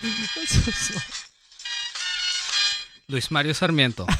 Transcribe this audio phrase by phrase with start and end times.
[3.08, 4.06] Luis Mario Sarmiento.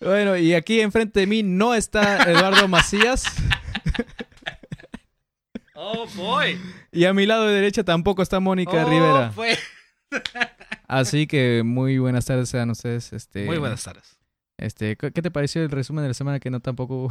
[0.00, 3.24] Bueno, y aquí enfrente de mí no está Eduardo Macías.
[5.74, 6.60] Oh, boy.
[6.92, 9.32] Y a mi lado de derecha tampoco está Mónica Oh, Rivera.
[9.34, 9.48] boy.
[10.86, 13.12] Así que muy buenas tardes sean ustedes.
[13.12, 14.16] Este, Muy buenas tardes.
[14.58, 17.10] Este, ¿qué te pareció el resumen de la semana que no tampoco?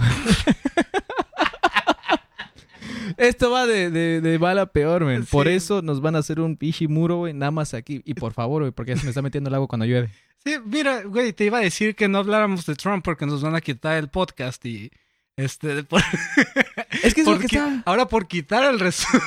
[3.22, 5.26] Esto va de, de, de mal a peor, men.
[5.26, 5.54] Por Sí.
[5.54, 8.02] eso nos van a hacer un pichi muro, güey, nada más aquí.
[8.04, 10.10] Y por favor, güey, porque ya se me está metiendo el agua cuando llueve.
[10.44, 13.54] Sí, mira, güey, te iba a decir que no habláramos de Trump porque nos van
[13.56, 14.90] a quitar el podcast y
[15.38, 16.02] este por-
[17.04, 19.22] Es que es lo que estaba, ahora por quitar el resumen.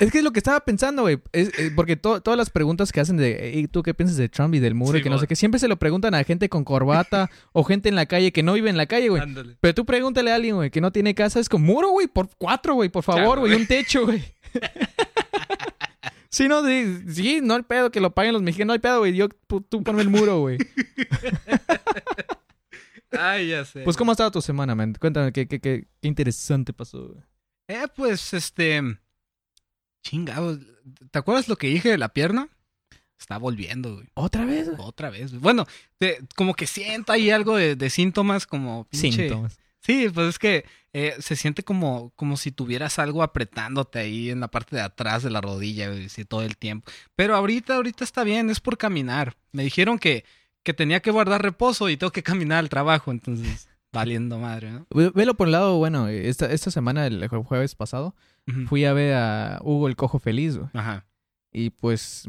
[0.00, 1.18] es que es lo que estaba pensando, güey.
[1.32, 4.28] Es- eh, porque to- todas las preguntas que hacen de, "Ey, ¿tú qué piensas de
[4.28, 4.96] Trump y del muro?
[4.96, 5.36] y que no sé qué.
[5.36, 8.54] Siempre se lo preguntan a gente con corbata o gente en la calle que no
[8.54, 9.22] vive en la calle, güey.
[9.60, 12.30] Pero tú pregúntale a alguien, güey, que no tiene casa, es como muro, güey, por
[12.38, 14.24] cuatro, güey, por favor, güey, un techo, güey.
[16.30, 19.00] sí, no, sí, sí, no hay pedo que lo paguen los mexicanos, no hay pedo,
[19.00, 20.58] güey, yo, tú, tú ponme el muro, güey.
[23.12, 23.82] Ay, ya sé.
[23.82, 24.94] Pues, ¿cómo ha estado tu semana, man?
[24.98, 27.20] Cuéntame, ¿qué, qué, qué, qué interesante pasó, güey?
[27.68, 28.82] Eh, pues, este...
[30.02, 30.58] Chingado.
[31.10, 32.48] ¿Te acuerdas lo que dije de la pierna?
[33.18, 34.06] Está volviendo, güey.
[34.14, 34.70] ¿Otra vez?
[34.78, 35.30] Otra vez.
[35.32, 35.42] güey.
[35.42, 35.66] Bueno,
[35.98, 38.86] te- como que siento ahí algo de, de síntomas como...
[38.90, 39.58] pinche- Síntomas.
[39.80, 44.40] Sí, pues es que eh, se siente como, como si tuvieras algo apretándote ahí en
[44.40, 46.90] la parte de atrás de la rodilla, güey, sí, todo el tiempo.
[47.16, 49.36] Pero ahorita, ahorita está bien, es por caminar.
[49.52, 50.24] Me dijeron que,
[50.68, 54.86] que tenía que guardar reposo y tengo que caminar al trabajo, entonces, valiendo madre, ¿no?
[54.94, 58.14] Ve- Velo por el lado, bueno, esta, esta semana, el jue- jueves pasado,
[58.68, 60.68] fui a ver a Hugo el Cojo Feliz, güey.
[60.74, 61.06] Ajá.
[61.52, 62.24] Y pues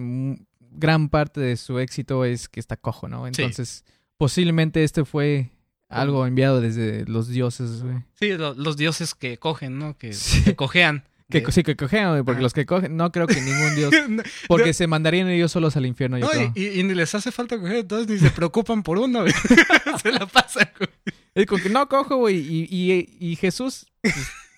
[0.72, 3.28] gran parte de su éxito es que está cojo, ¿no?
[3.28, 3.84] Entonces,
[4.18, 5.50] posiblemente este fue
[5.90, 7.98] algo enviado desde los dioses, güey.
[8.14, 9.98] Sí, lo- los dioses que cogen, ¿no?
[9.98, 10.44] Que, Sí.
[10.46, 11.04] que cojean.
[11.30, 13.94] Que De- sí, que cojean, güey, porque los que cogen, no creo que ningún dios,
[14.10, 16.52] No, porque se mandarían ellos solos al infierno, yo no, creo.
[16.56, 19.34] y, ni les hace falta coger, entonces ni se preocupan por uno, güey.
[20.02, 20.70] se la pasan.
[20.78, 20.90] güey.
[21.36, 24.16] Es como que no cojo, güey, y, y, y Jesús pues,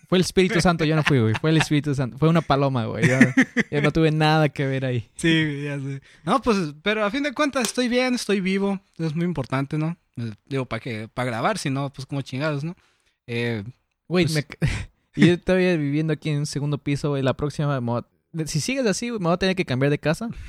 [0.07, 2.85] fue el Espíritu Santo, yo no fui, güey, fue el Espíritu Santo, fue una paloma,
[2.85, 3.19] güey, yo,
[3.69, 5.09] yo no tuve nada que ver ahí.
[5.15, 6.01] Sí, ya sé.
[6.23, 8.79] No, pues, pero a fin de cuentas estoy bien, estoy vivo.
[8.97, 9.97] Es muy importante, ¿no?
[10.15, 11.09] Eh, Digo, ¿para qué?
[11.13, 12.77] Para grabar, si no, pues como chingados, ¿no?
[13.27, 13.63] Eh,
[14.07, 14.67] Güey, Pues- me...
[15.15, 17.21] y yo todavía viviendo aquí en un segundo piso, güey.
[17.23, 17.79] La próxima,
[18.45, 20.29] si sigues así, güey, me voy a tener que cambiar de casa.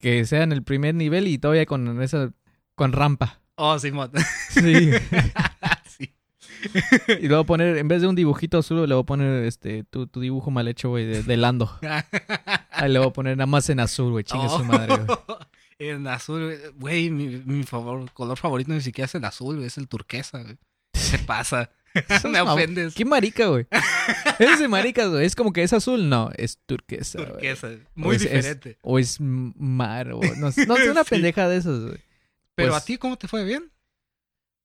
[0.00, 2.30] Que sea en el primer nivel y todavía con esa,
[2.74, 3.40] con rampa.
[3.54, 4.10] oh, sí, mod.
[4.50, 4.90] Sí.
[5.86, 6.10] sí.
[7.22, 10.06] y luego poner, en vez de un dibujito azul, le voy a poner este, tu,
[10.06, 11.70] tu dibujo mal hecho, güey, de, de Lando.
[12.70, 14.24] Ahí le voy a poner nada más en azul, güey.
[14.24, 14.64] Chingue su Oh.
[14.64, 15.18] madre, güey.
[15.78, 19.78] En azul, güey, mi, mi favor, color favorito ni siquiera es el azul, güey, es
[19.78, 20.58] el turquesa, güey.
[20.92, 21.70] Se pasa.
[22.30, 22.94] Me ofendes.
[22.94, 23.66] Qué marica, güey.
[24.38, 25.24] Es de maricas, güey.
[25.26, 26.08] Es como que es azul.
[26.08, 27.30] No, es turquesa, güey.
[27.32, 28.78] Turquesa, O muy es- es- diferente.
[28.82, 31.10] o es mar, o no, sé- no sé, una Sí.
[31.10, 31.98] pendeja de esas, güey.
[32.54, 33.44] Pero pues- a ti, ¿cómo te fue?
[33.44, 33.70] ¿Bien?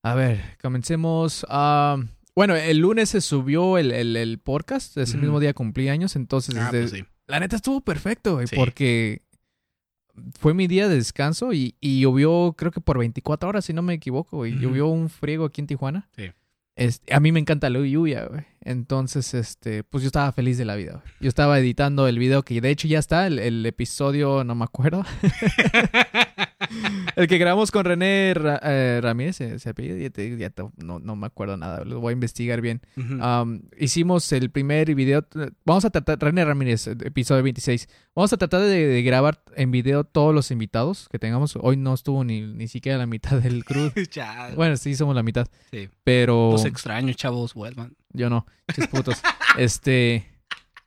[0.03, 1.45] A ver, comencemos.
[1.50, 1.97] ah,
[2.35, 4.97] bueno, el lunes se subió el, el, el podcast.
[4.97, 5.22] Ese Ujú.
[5.25, 6.16] mismo día cumplí años.
[6.16, 7.07] Entonces, Ah, desde- pues sí.
[7.28, 8.47] la neta estuvo perfecto, güey.
[8.47, 8.56] Sí.
[8.56, 9.23] Porque
[10.40, 13.81] fue mi día de descanso y, y llovió, creo que por 24 horas, si no
[13.81, 14.53] me equivoco, güey.
[14.57, 16.09] Llovió un friego aquí en Tijuana.
[16.16, 16.31] Sí.
[16.79, 18.45] Este, a mí me encanta la lluvia, güey.
[18.62, 21.13] Entonces, este, pues yo estaba feliz de la vida, güey.
[21.19, 24.63] Yo estaba editando el video que de hecho ya está, el, el episodio, no me
[24.63, 25.03] acuerdo.
[27.16, 30.64] el que grabamos con René Ra- eh, Ramírez, se, se apellida, ya te- ya te-
[30.78, 32.82] no, no me acuerdo nada, lo voy a investigar bien.
[32.97, 35.26] Um, hicimos el primer video.
[35.66, 37.88] Vamos a tratar, René Ramírez, episodio 26.
[38.16, 41.58] Vamos a tratar de, de grabar en video todos los invitados que tengamos.
[41.61, 43.91] Hoy no estuvo ni, ni siquiera la mitad del crew.
[44.56, 45.47] Bueno, sí, somos la mitad.
[45.72, 45.90] Sí.
[46.03, 47.96] Pero Los extraños, chavos, vuelvan.
[48.11, 49.22] yo no, chis putos.
[49.58, 50.26] este.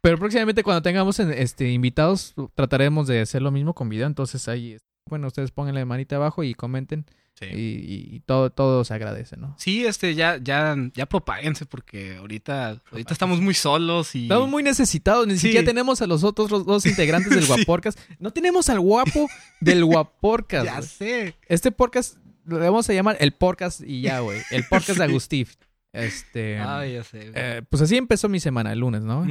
[0.00, 4.06] Pero próximamente cuando tengamos en- este, invitados, trataremos de hacer lo mismo con video.
[4.08, 4.76] Entonces ahí,
[5.06, 7.04] bueno, ustedes pónganle manita abajo y comenten.
[7.34, 7.46] Sí.
[7.46, 9.54] Y, y- todo, todo se agradece, ¿no?
[9.58, 14.25] Sí, este, ya, ya, ya propáguense porque ahorita, ahorita estamos muy solos y...
[14.25, 15.40] Estamos muy necesitados, ni Sí.
[15.49, 17.49] siquiera tenemos a los otros los dos integrantes del Sí.
[17.49, 17.96] Guaporcas.
[18.19, 19.28] No tenemos al guapo
[19.60, 20.64] del Guaporcas.
[20.64, 21.34] Ya sé.
[21.48, 24.40] Este podcast lo vamos a llamar el podcast y ya, güey.
[24.50, 25.10] El podcast de Sí.
[25.10, 25.46] Agustín.
[25.93, 26.58] Este.
[26.58, 27.32] Ay, ya sé.
[27.34, 29.26] eh, pues así empezó mi semana, el lunes, ¿no?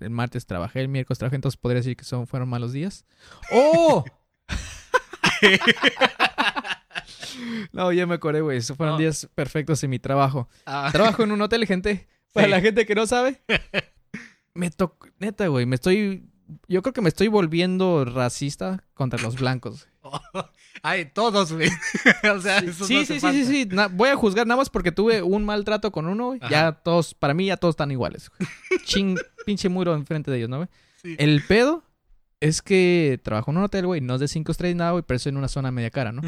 [0.00, 3.04] El martes trabajé, el miércoles trabajé, entonces podría decir que son, fueron malos días.
[3.52, 4.04] ¡Oh!
[7.72, 8.58] no, ya me acordé, güey.
[8.58, 8.98] Esos fueron No.
[8.98, 10.48] días perfectos en mi trabajo.
[10.66, 12.08] Ah, Trabajo en un hotel, gente.
[12.32, 12.50] Para Sí.
[12.50, 13.42] la gente que no sabe.
[14.54, 16.28] Me tocó, neta, güey, me estoy...
[16.66, 19.86] Yo creo que me estoy volviendo racista contra los blancos.
[20.82, 21.68] Ay, todos, güey.
[22.34, 23.68] o sea, eso sí, no sí, sí, sí, sí.
[23.70, 26.40] Na- voy a juzgar nada más porque tuve un maltrato con uno, güey.
[26.50, 28.30] Ya todos, para mí ya todos están iguales.
[28.84, 30.68] Ching, pinche muro enfrente de ellos, ¿no, güey?
[31.02, 31.14] Sí.
[31.20, 31.84] El pedo
[32.40, 35.16] es que trabajo en un hotel, güey, no es de cinco estrellas nada, güey, pero
[35.16, 36.22] es en una zona media cara, ¿no?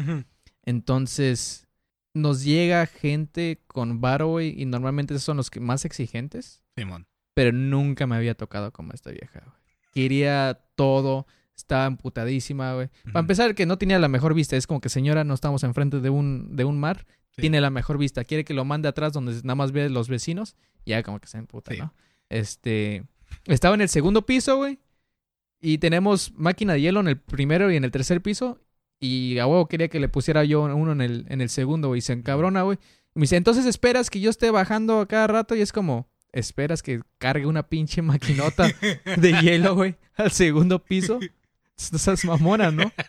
[0.65, 1.67] Entonces,
[2.13, 7.07] nos llega gente con varo, güey, y normalmente esos son los que más exigentes, Simón.
[7.33, 9.57] pero nunca me había tocado como esta vieja, güey.
[9.93, 12.89] Quería todo, estaba emputadísima, güey.
[13.11, 15.99] Para empezar, que no tenía la mejor vista, es como que señora, no estamos enfrente
[15.99, 17.43] de un, de un mar, Sí.
[17.43, 20.57] tiene la mejor vista, quiere que lo mande atrás donde nada más ve los vecinos,
[20.85, 21.79] ya como que se emputa, Sí.
[21.79, 21.93] ¿no?
[22.27, 23.05] Este,
[23.45, 24.79] estaba en el segundo piso, güey,
[25.61, 28.59] y tenemos máquina de hielo en el primero y en el tercer piso,
[28.99, 31.99] y a huevo quería que le pusiera yo uno en el, en el segundo, güey,
[31.99, 32.77] y se encabrona, güey.
[33.15, 36.09] Y me dice, entonces esperas que yo esté bajando a cada rato, y es como,
[36.33, 38.67] esperas que cargue una pinche maquinota
[39.17, 41.19] de hielo, güey, al segundo piso.
[41.77, 42.91] Esas mamonas, ¿no?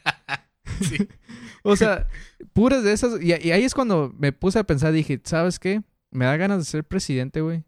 [0.81, 1.09] Sí.
[1.63, 2.09] O sea,
[2.53, 3.23] puras de esas.
[3.23, 5.83] Y, y ahí es cuando me puse a pensar, dije, ¿sabes qué?
[6.11, 7.65] Me da ganas de ser presidente, güey.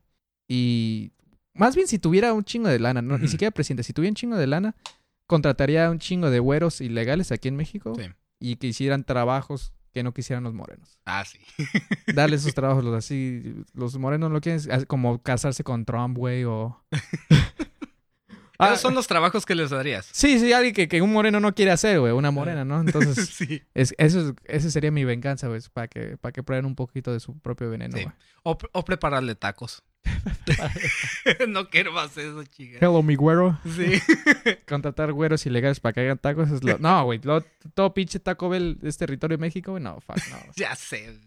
[0.49, 1.13] Y
[1.55, 4.17] más bien si tuviera un chingo de lana, no, ni siquiera presidente, si tuviera un
[4.17, 4.75] chingo de lana,
[5.27, 8.11] contrataría un chingo de güeros ilegales aquí en México Sí.
[8.41, 10.99] y que hicieran trabajos que no quisieran los morenos.
[11.07, 11.39] Ah, sí.
[12.15, 16.17] Darle esos trabajos, los así, los morenos no lo quieren, as- como casarse con Trump,
[16.19, 16.85] güey, o...
[18.57, 20.09] Ah, Esos son los trabajos que les darías.
[20.13, 22.81] Sí, sí, alguien que, que un moreno no quiere hacer, güey, una morena, ¿no?
[22.81, 23.63] Entonces, sí.
[23.75, 27.13] es, eso es- ese sería mi venganza, güey, para que, para que prueben un poquito
[27.13, 28.05] de su propio veneno, Sí.
[28.05, 28.15] güey.
[28.45, 29.83] O, o prepararle tacos.
[31.49, 32.79] no quiero más eso, chica.
[32.81, 33.59] Hello, mi güero.
[33.65, 34.01] Sí.
[34.69, 36.79] Contratar güeros ilegales para que hagan tacos es lo...
[36.85, 37.43] No, güey, lo-
[37.75, 40.37] todo pinche Taco Bell es territorio de México, güey, no, fuck, no.
[40.57, 41.19] Ya sé,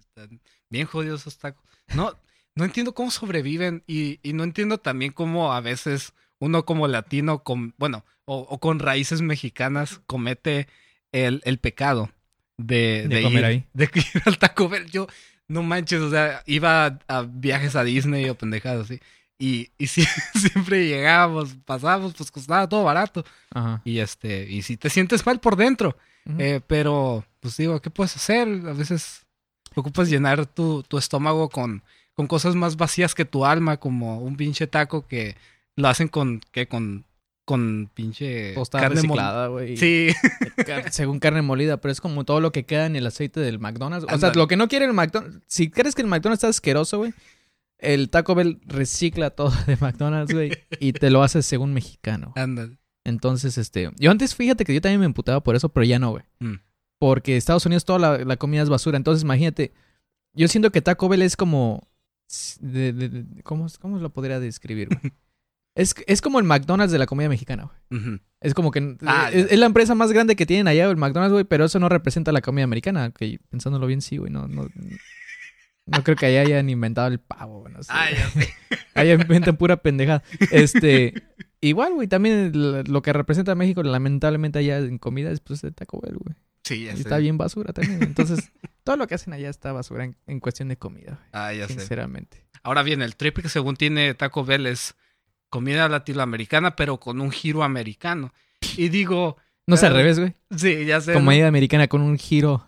[0.69, 1.63] bien jodidos esos tacos.
[1.95, 2.17] No,
[2.55, 7.43] no entiendo cómo sobreviven y, y no entiendo también cómo a veces uno como latino,
[7.43, 10.67] con, bueno, o, o con raíces mexicanas, comete
[11.11, 12.11] el, el pecado
[12.57, 13.65] de, De de comer ir, ahí.
[13.73, 14.89] de ir al Taco Bell.
[14.91, 15.07] Yo,
[15.47, 18.99] no manches, o sea, iba a, a viajes a Disney o pendejadas así.
[19.39, 23.23] Y, y siempre llegábamos, pasábamos, pues costaba todo barato.
[23.53, 23.81] Ajá.
[23.85, 25.97] Y este, y si te sientes mal por dentro,
[26.37, 28.47] eh, pero, pues digo, ¿qué puedes hacer?
[28.67, 29.25] A veces
[29.75, 31.83] ocupas llenar tu, tu estómago con,
[32.13, 35.37] con cosas más vacías que tu alma, como un pinche taco que
[35.75, 36.67] lo hacen con, ¿qué?
[36.67, 37.05] Con,
[37.47, 39.77] con pinche Tostada mol- reciclada, güey.
[39.77, 40.09] Sí,
[40.91, 44.03] Según carne molida, pero es como todo lo que queda en el aceite del McDonald's.
[44.03, 44.35] O sea, Ándale.
[44.35, 45.39] lo que no quiere el McDonald's...
[45.47, 47.13] Si crees que el McDonald's está asqueroso, güey,
[47.77, 50.51] el Taco Bell recicla todo de McDonald's, güey,
[50.81, 52.33] y te lo hace según mexicano.
[52.35, 52.69] anda.
[53.05, 53.91] Entonces, este...
[53.97, 56.23] Yo antes, fíjate que yo también me emputaba por eso, pero ya no, güey.
[56.39, 56.55] Mm.
[56.99, 58.97] Porque Estados Unidos toda la, la comida es basura.
[58.97, 59.71] Entonces, imagínate,
[60.33, 61.87] yo siento que Taco Bell es como...
[62.59, 65.13] de- de- de- ¿cómo, ¿Cómo lo podría describir, güey?
[65.77, 68.19] es, es como el McDonald's de la comida mexicana, güey.
[68.41, 69.53] Es como que Ah, es, ya.
[69.53, 72.31] es la empresa más grande que tienen allá, el McDonald's, güey, pero eso no representa
[72.31, 73.11] la comida americana.
[73.11, 74.31] Que pensándolo bien, sí, güey.
[74.31, 74.67] No, no,
[75.85, 77.89] no creo que allá hayan inventado el pavo, güey, no sé.
[77.93, 78.53] Ah, ya sé.
[78.93, 80.23] Allá inventan pura pendejada.
[80.51, 81.13] Este,
[81.61, 82.51] igual, güey, también
[82.87, 86.35] lo, que representa a México, lamentablemente allá en comida, es pues el Taco Bell, güey.
[86.63, 87.01] Sí, ya Y sé.
[87.03, 88.01] está bien basura también.
[88.01, 88.51] Entonces,
[88.83, 91.67] todo lo que hacen allá está basura en, en cuestión de comida, güey, Ah, ya
[91.67, 91.73] sé.
[91.73, 92.43] sinceramente.
[92.63, 94.95] Ahora bien, el trip que según tiene Taco Bell es
[95.49, 98.33] comida latinoamericana, pero con un giro americano.
[98.77, 99.37] Y digo,
[99.67, 100.33] No sé al Ah, revés, güey.
[100.55, 101.13] sí, ya sé.
[101.13, 101.19] ¿no?
[101.19, 102.67] Comida americana con un giro,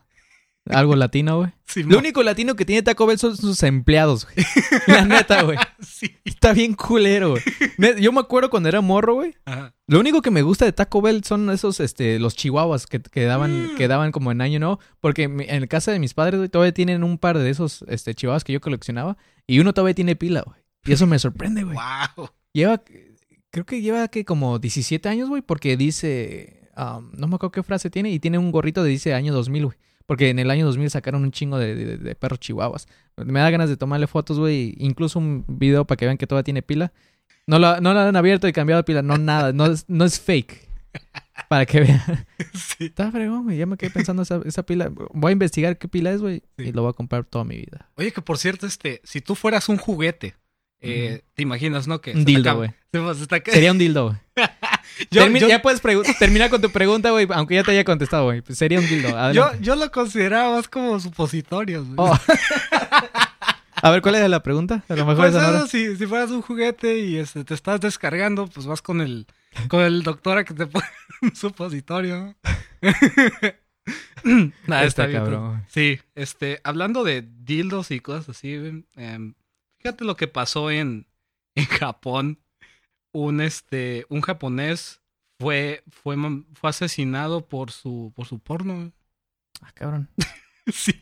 [0.70, 1.52] algo latino, güey.
[1.70, 4.46] Sí, Lo único latino que tiene Taco Bell son sus empleados, güey.
[4.88, 5.58] La neta, güey.
[5.80, 6.16] sí.
[6.26, 7.44] Está bien culero, güey.
[8.02, 9.36] Yo me acuerdo cuando era morro, güey.
[9.46, 9.76] Ajá.
[9.88, 13.24] Lo único que me gusta de Taco Bell son esos, este, los chihuahuas que, que
[13.26, 13.76] daban, Mm.
[13.76, 14.80] que daban como en año nuevo.
[15.00, 18.44] Porque en casa de mis padres, güey, todavía tienen un par de esos, este, chihuahuas
[18.44, 19.16] que yo coleccionaba.
[19.46, 20.58] Y uno todavía tiene pila, güey.
[20.86, 21.76] Y eso me sorprende, güey.
[21.78, 22.30] Wow.
[22.54, 22.82] Lleva,
[23.52, 27.64] creo que lleva que como 17 años, güey, porque dice, um, no me acuerdo qué
[27.64, 29.78] frase tiene, y tiene un gorrito de dice año 2000, güey.
[30.06, 32.88] Porque en el año 2000 sacaron un chingo de, de- de perros chihuahuas.
[33.18, 36.44] Me da ganas de tomarle fotos, güey, incluso un video para que vean que todavía
[36.46, 36.92] tiene pila.
[37.46, 40.06] No la, no la han abierto y cambiado de pila, no nada, no es, no
[40.06, 40.68] es fake.
[41.48, 42.02] Para que vean.
[42.54, 42.86] Sí.
[42.86, 44.92] Está fregón, güey, ya me quedé pensando esa, esa pila.
[45.14, 46.66] Voy a investigar qué pila es, güey, Sí.
[46.70, 47.90] y lo voy a comprar toda mi vida.
[47.96, 50.36] Oye, que por cierto, este, si tú fueras un juguete,
[50.82, 52.02] eh, te imaginas, ¿no?
[52.02, 52.72] Que Un dildo, güey.
[53.52, 54.18] Sería un dildo, güey.
[55.12, 55.82] yo, Termi- yo- Ya puedes
[56.18, 58.42] terminar con tu pregunta, güey, aunque ya te haya contestado, güey.
[58.42, 59.32] Pues sería un dildo.
[59.34, 61.86] yo, yo lo consideraba más como supositorios.
[61.86, 61.96] güey.
[61.98, 62.18] Oh.
[63.82, 64.84] A ver, ¿cuál es la pregunta?
[64.90, 65.56] A lo mejor Pues era.
[65.58, 69.26] eso, si, si fueras un juguete y este, te estás descargando, pues vas con el,
[69.70, 70.86] con el doctor a que te pone
[71.22, 72.18] un supositorio.
[72.18, 72.36] ¿no?
[74.68, 75.66] Nah, Está bien, cabrón, pero-.
[75.70, 79.34] Sí, este, hablando de dildos y cosas así, güey, em,
[79.80, 81.08] fíjate lo que pasó en,
[81.56, 82.40] en Japón.
[83.12, 85.02] Un este, un japonés
[85.40, 86.16] fue, fue,
[86.54, 88.92] fue asesinado por su, por su porno.
[89.62, 90.10] Ah, cabrón.
[90.72, 90.94] Sí,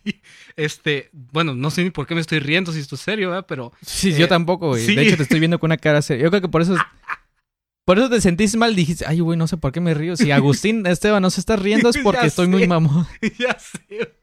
[0.55, 3.46] este, bueno, no sé ni por qué me estoy riendo si esto es serio, ¿verdad?
[3.50, 4.86] Pero Sí, Eh, yo tampoco, güey.
[4.86, 4.96] sí.
[4.96, 6.24] De hecho, te estoy viendo con una cara seria.
[6.24, 6.75] Yo creo que por eso...
[7.86, 8.75] Por eso te sentís mal.
[8.77, 10.15] Dijiste, ay, güey, no sé por qué me río.
[10.15, 13.05] Si Agustín Esteban no se está riendo es porque Ya estoy muy mamón.
[13.39, 14.13] ya sé.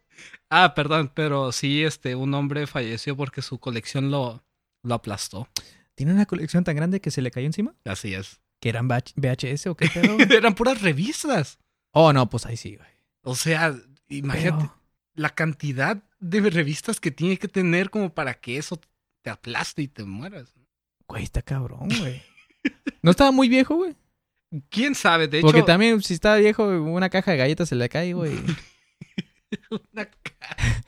[0.62, 4.44] Ah, perdón, pero sí, este, un hombre falleció porque su colección lo,
[4.82, 5.49] lo aplastó.
[5.94, 7.75] ¿Tiene una colección tan grande que se le cayó encima?
[7.84, 8.40] Así es.
[8.61, 10.16] ¿Que eran VH- VHS o qué pedo?
[10.38, 11.58] Eran puras revistas.
[11.92, 12.88] oh, no, pues ahí sí, güey.
[13.23, 13.75] O sea,
[14.08, 14.80] imagínate Pero-
[15.14, 18.80] la cantidad de revistas que tiene que tener como para que eso
[19.23, 20.54] te aplaste y te mueras.
[21.06, 22.23] Güey, está cabrón, güey.
[23.02, 23.96] ¿No estaba muy viejo, güey?
[24.70, 25.26] ¿Quién sabe?
[25.28, 28.32] De hecho, Porque también, si está viejo, una caja de galletas se le cae, güey.
[29.92, 30.18] una ca-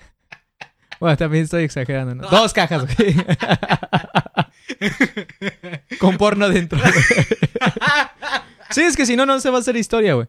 [0.98, 2.26] Bueno, también estoy exagerando, ¿no?
[2.30, 3.14] Dos cajas, güey.
[5.98, 6.78] Con porno dentro.
[8.70, 10.26] Sí, es que si no, no se va a hacer historia, güey.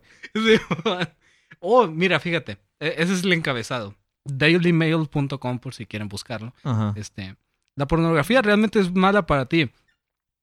[1.59, 2.59] Oh, mira, fíjate.
[2.79, 3.95] e- Ese es el encabezado.
[4.25, 6.53] Dailymail.com por si quieren buscarlo.
[6.63, 6.93] Ajá.
[6.95, 7.35] Este,
[7.75, 9.71] la pornografía realmente es mala para ti.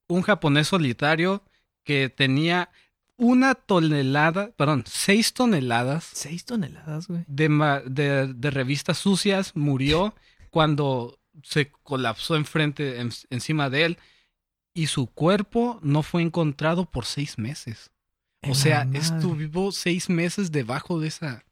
[0.09, 1.45] Un japonés solitario
[1.85, 2.69] que tenía
[3.17, 7.25] una tonelada, perdón, seis toneladas Seis toneladas, güey.
[7.29, 10.15] de, ma- de, de revistas sucias murió
[10.51, 13.99] cuando se colapsó enfrente, en- encima de él
[14.75, 17.91] y su cuerpo no fue encontrado por seis meses.
[18.49, 18.99] O sea, madre.
[18.99, 21.45] estuvo seis meses debajo de esa,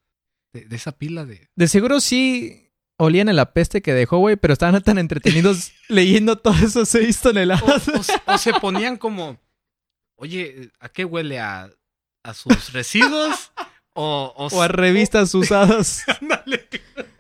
[0.53, 1.49] de, de esa pila de...
[1.57, 6.37] De seguro sí olían a la peste que dejó, güey, pero estaban tan entretenidos leyendo
[6.37, 7.89] todos esos seis O, toneladas.
[7.89, 9.39] o- o se ponían como,
[10.23, 11.41] oye, ¿a qué huele?
[11.41, 11.69] ¿A,
[12.23, 13.53] a sus residuos?
[13.95, 16.03] O, o, O a revistas usadas.
[16.19, 16.67] Ándale.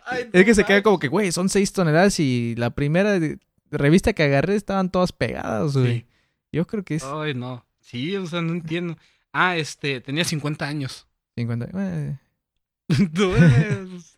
[0.06, 3.20] Ay, Es que se queda como que, güey, son seis toneladas y la primera
[3.70, 5.98] revista que agarré estaban todas pegadas, güey.
[6.00, 6.06] Sí.
[6.50, 7.66] Yo creo que es Ay, no.
[7.82, 8.96] Sí, o sea, no entiendo.
[9.34, 11.06] Ah, este, tenía 50 años.
[11.36, 11.68] 50.
[11.74, 12.18] eh.
[13.14, 13.34] Tú,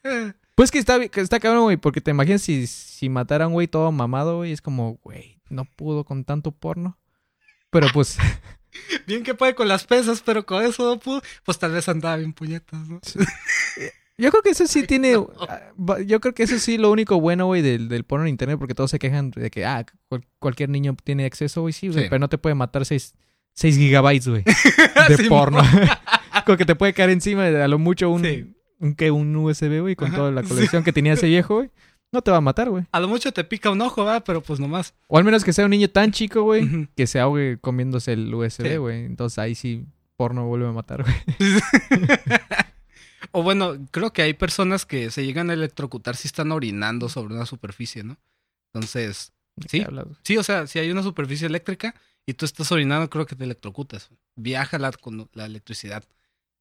[0.05, 0.33] eh.
[0.55, 3.55] Pues que está, que está cabrón, güey, porque te imaginas si, si matara a un
[3.55, 7.01] güey todo mamado, güey, es como, güey, no pudo con tanto porno.
[7.71, 8.17] Pero pues,
[9.07, 11.23] Bien que puede con las pesas, pero con eso no pudo.
[11.45, 13.01] Pues tal vez andaba bien puñetas, ¿no?
[14.17, 15.17] yo creo que eso sí tiene,
[15.49, 18.59] ah, yo creo que eso sí lo único bueno, güey, del, del porno en internet,
[18.59, 22.05] porque todos se quejan de que, ah, cual- cualquier niño tiene acceso, güey, sí, güey,
[22.05, 22.07] Sí.
[22.09, 23.13] pero no te puede matar 6
[23.57, 24.45] gigabytes, güey,
[25.09, 25.61] de Sí, porno.
[26.47, 28.55] Como que te puede caer encima de a lo mucho un, Sí.
[28.81, 31.71] un, USB, güey, con Ajá, toda la colección que tenía ese viejo, güey.
[32.15, 32.85] No te va a matar, güey.
[32.93, 34.23] A lo mucho te pica un ojo, ¿verdad?
[34.25, 34.95] Pero pues nomás.
[35.09, 38.33] O al menos que sea un niño tan chico, güey, que se ahogue comiéndose el.
[38.33, 39.05] USB, güey.
[39.05, 39.85] Entonces ahí sí
[40.17, 41.15] porno vuelve a matar, güey.
[43.33, 47.35] o bueno, creo que hay personas que se llegan a electrocutar si están orinando sobre
[47.35, 48.17] una superficie, ¿no?
[48.73, 49.83] Entonces, ¿De Sí.
[49.83, 53.35] hablas, sí, o sea, si hay una superficie eléctrica y tú estás orinando, creo que
[53.35, 54.09] te electrocutas.
[54.37, 56.05] Viaja la, con la electricidad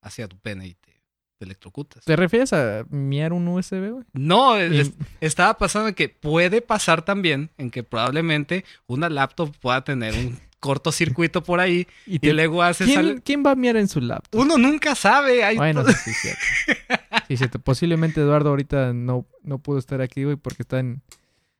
[0.01, 1.02] hacia tu pene y te,
[1.37, 2.05] te electrocutas.
[2.05, 4.05] ¿Te refieres a miar un USB, güey?
[4.13, 9.83] No, Y- es- estaba pasando que puede pasar también en que probablemente una laptop pueda
[9.83, 13.55] tener un cortocircuito por ahí y y te- luego haces ¿Quién, al- quién va a
[13.55, 14.39] miar en su laptop?
[14.39, 15.43] Uno nunca sabe.
[15.43, 16.41] Hay Bueno, sí, sí, es cierto.
[17.27, 17.59] Sí, es cierto.
[17.59, 21.01] Posiblemente Eduardo ahorita no, no pudo estar aquí, güey, porque está en,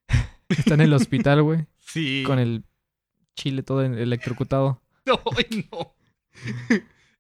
[0.50, 2.24] está en el hospital, güey, Sí.
[2.26, 2.64] con el
[3.36, 4.82] chile todo electrocutado.
[5.06, 5.96] Ay, no.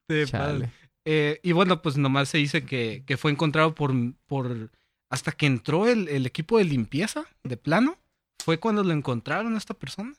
[0.07, 0.65] Te Chale.
[0.67, 0.82] pasas.
[1.05, 3.93] Eh, y bueno, pues nomás se dice que, que fue encontrado por,
[4.25, 4.71] por...
[5.09, 7.97] Hasta que entró el, el equipo de limpieza de plano.
[8.43, 10.13] Fue cuando lo encontraron a esta persona.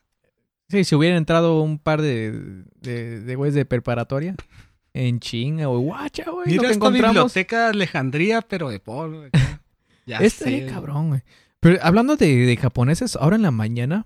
[0.69, 4.35] Sí, si hubieran entrado un par de, de, de güeyes de preparatoria
[4.93, 9.25] en chinga, güey, guacha, güey, Mira que esta biblioteca de Alejandría, pero de polvo.
[10.07, 11.21] Ya Este cabrón, güey.
[11.59, 14.05] Pero hablando de, de japoneses, ahora en la mañana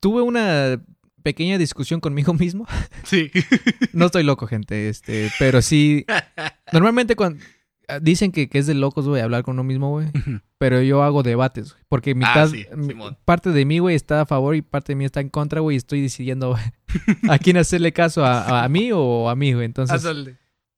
[0.00, 0.82] tuve una
[1.22, 2.66] pequeña discusión conmigo mismo.
[3.04, 3.30] Sí.
[3.92, 6.04] No estoy loco, gente, este, pero sí.
[6.72, 7.42] Normalmente cuando
[8.00, 10.08] dicen que, que es de locos, güey, hablar con uno mismo, güey.
[10.58, 11.84] Pero yo hago debates, güey.
[11.88, 13.16] Porque mitad, sí, Simón.
[13.24, 15.76] parte de mí, güey, está a favor y parte de mí está en contra, güey.
[15.76, 16.56] Y estoy decidiendo
[17.28, 19.66] a quién hacerle caso, a, a mí o a mí, güey.
[19.66, 20.04] Entonces,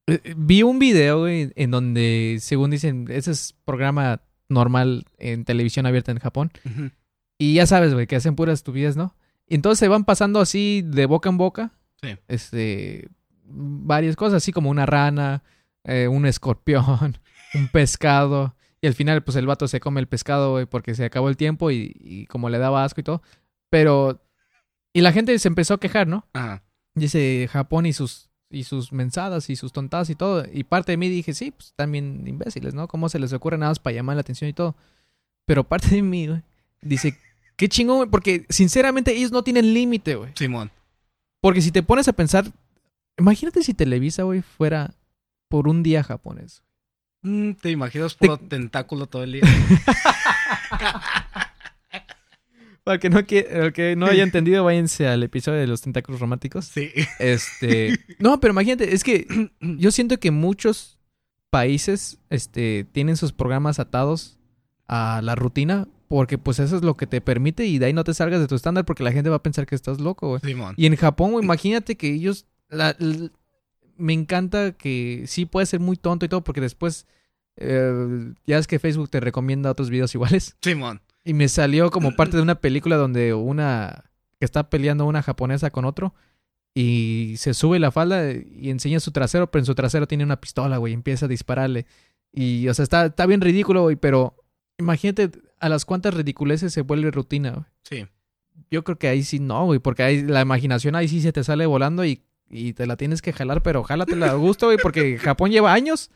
[0.07, 5.87] eh, vi un video, güey, en donde, según dicen, ese es programa normal en televisión
[5.87, 6.51] abierta en Japón.
[7.39, 9.15] Y ya sabes, güey, que hacen puras estupidez, ¿no?
[9.53, 11.73] Y entonces se van pasando así de boca en boca.
[12.01, 12.17] Sí.
[12.27, 13.11] Este.
[13.45, 15.43] Varias cosas, así como una rana,
[15.85, 17.19] eh, un escorpión,
[17.55, 18.57] un pescado.
[18.81, 21.37] Y al final, pues el vato se come el pescado, güey, porque se acabó el
[21.37, 23.21] tiempo y, y como le daba asco y todo.
[23.69, 24.23] Pero.
[24.95, 26.27] Y la gente se empezó a quejar, ¿no?
[26.33, 26.63] Ajá.
[26.95, 30.47] Dice Japón y sus y sus mensadas y sus tontadas y todo.
[30.51, 32.89] Y parte de mí dije, sí, pues también imbéciles, ¿no?
[32.89, 34.77] ¿Cómo se les ocurre nada más para llamar la atención y todo?
[35.45, 36.43] Pero parte de mí, güey,
[36.81, 37.19] dice,
[37.63, 40.33] qué chingón, güey, porque sinceramente ellos no tienen límite, güey.
[40.35, 40.73] Simón.
[41.41, 42.45] Porque si te pones a pensar,
[43.17, 44.97] imagínate si Televisa, güey, fuera
[45.49, 46.65] por un día japonés.
[47.23, 49.43] Mm, ¿Te imaginas puro tentáculo todo el día?
[52.83, 56.65] Para que no, que, que no haya entendido, váyanse al episodio de los tentáculos románticos.
[56.65, 56.91] sí.
[57.21, 57.97] Este.
[58.19, 59.29] No, pero imagínate, es que
[59.61, 60.99] yo siento que muchos
[61.49, 64.41] países este, tienen sus programas atados
[64.89, 65.87] a la rutina.
[66.15, 68.47] Porque pues eso es lo que te permite y de ahí no te salgas de
[68.47, 70.41] tu estándar porque la gente va a pensar que estás loco, güey.
[70.43, 70.75] Simón.
[70.77, 72.45] Y en Japón, güey, imagínate que ellos...
[72.69, 72.95] la-
[73.97, 77.07] me encanta que sí puede ser muy tonto y todo porque después...
[77.57, 80.55] eh, ya es que Facebook te recomienda otros videos iguales.
[80.61, 81.01] Simón.
[81.25, 84.05] Y me salió como parte de una película donde una...
[84.39, 86.15] que está peleando una japonesa con otro.
[86.75, 90.43] Y se sube la falda y enseña su trasero, pero en su trasero tiene una
[90.43, 90.93] pistola, güey.
[90.93, 91.87] y Empieza a dispararle.
[92.35, 94.37] Y, o sea, está, está bien ridículo, güey, pero...
[94.79, 95.31] Imagínate
[95.63, 97.65] a las cuantas ridiculeces se vuelve rutina, güey.
[97.85, 98.07] Sí.
[98.71, 101.43] Yo creo que ahí sí no, güey, porque ahí la imaginación ahí sí se te
[101.45, 105.17] sale volando y, y te la tienes que jalar, pero jálatela a gusto, güey, porque
[105.19, 106.11] Japón lleva años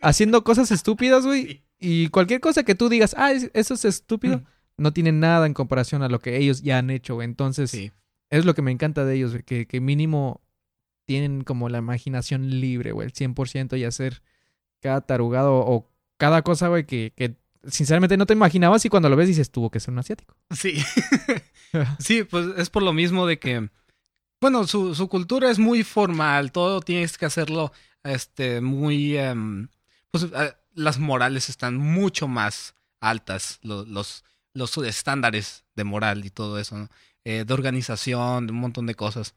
[0.00, 4.42] haciendo cosas estúpidas, güey, y cualquier cosa que tú digas, ah, es- eso es estúpido,
[4.76, 7.24] no tiene nada en comparación a lo que ellos ya han hecho, güey.
[7.26, 7.90] Entonces, Sí.
[8.30, 10.42] es lo que me encanta de ellos, güey, que, que mínimo
[11.06, 14.22] tienen como la imaginación libre, güey, el 100% y hacer
[14.80, 15.88] cada tarugado o
[16.18, 17.36] cada cosa, güey, que, que
[17.70, 20.36] sinceramente no te imaginabas y cuando lo ves dices, tuvo que ser un asiático.
[20.50, 20.82] Sí.
[21.98, 23.68] Sí, pues es por lo mismo de que,
[24.40, 27.72] bueno, su, su cultura es muy formal, todo tienes que hacerlo,
[28.04, 29.68] este, muy, em,
[30.10, 36.30] pues eh, las morales están mucho más altas, lo- los, los, estándares de moral y
[36.30, 36.88] todo eso, ¿no?
[37.24, 39.34] Eh, de organización, de un montón de cosas.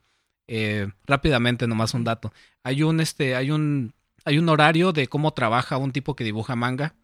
[0.48, 2.32] Eh, rápidamente, nomás un dato.
[2.64, 6.56] Hay un, este, hay un, hay un horario de cómo trabaja un tipo que dibuja
[6.56, 6.96] manga,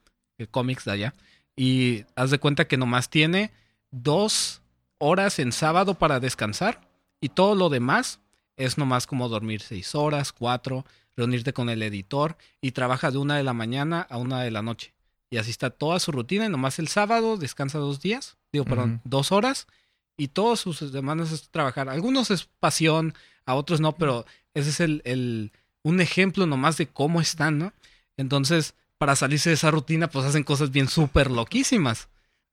[0.45, 1.13] cómics de allá,
[1.55, 3.51] y haz de cuenta que nomás tiene
[3.89, 4.61] dos
[4.99, 6.87] horas en sábado para descansar
[7.19, 8.19] y todo lo demás
[8.55, 13.37] es nomás como dormir seis horas, cuatro, reunirte con el editor y trabaja de una
[13.37, 14.93] de la mañana a una de la noche.
[15.29, 19.01] Y así está toda su rutina y nomás el sábado descansa dos días, digo, perdón,
[19.03, 19.67] dos horas
[20.15, 21.89] y todas sus semanas es trabajar.
[21.89, 23.13] Algunos es pasión,
[23.45, 25.51] a otros no, pero ese es el, el
[25.83, 27.73] un ejemplo nomás de cómo están, ¿no?
[28.15, 32.09] Entonces, para salirse de esa rutina, pues hacen cosas bien súper loquísimas.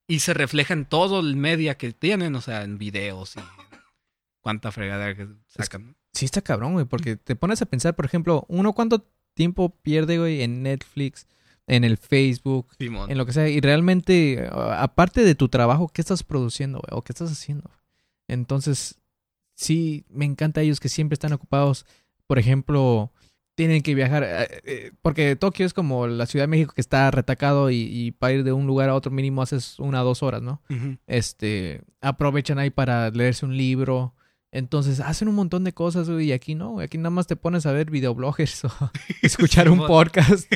[0.07, 3.41] Y se refleja en todo el media que tienen, o sea, en videos y
[4.41, 5.97] cuánta fregadera que sacan.
[6.13, 10.19] Sí está cabrón, güey, porque te pones a pensar, por ejemplo, uno cuánto tiempo pierde,
[10.19, 11.27] güey, en Netflix,
[11.67, 13.11] en el Facebook, Simón.
[13.11, 16.99] en lo que sea, y realmente, aparte de tu trabajo, ¿qué estás produciendo, güey?
[16.99, 17.71] ¿O qué estás haciendo?
[18.29, 19.01] Entonces,
[19.55, 21.87] sí, me encanta ellos que siempre están ocupados,
[22.27, 23.11] por ejemplo,
[23.55, 27.11] tienen que viajar, eh, eh, porque Tokio es como la Ciudad de México que está
[27.11, 30.23] retacado y, y para ir de un lugar a otro mínimo haces una o dos
[30.23, 30.61] horas, ¿no?
[31.07, 34.15] Este, aprovechan ahí para leerse un libro.
[34.51, 37.67] Entonces, hacen un montón de cosas, güey, y aquí no, aquí nada más te pones
[37.67, 38.71] a ver videobloggers o
[39.23, 40.49] escuchar un podcast.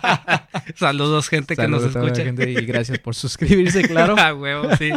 [0.76, 2.22] Saludos, gente que nos escucha.
[2.22, 4.14] gente y gracias por suscribirse, claro.
[4.36, 4.92] Huevo, sí.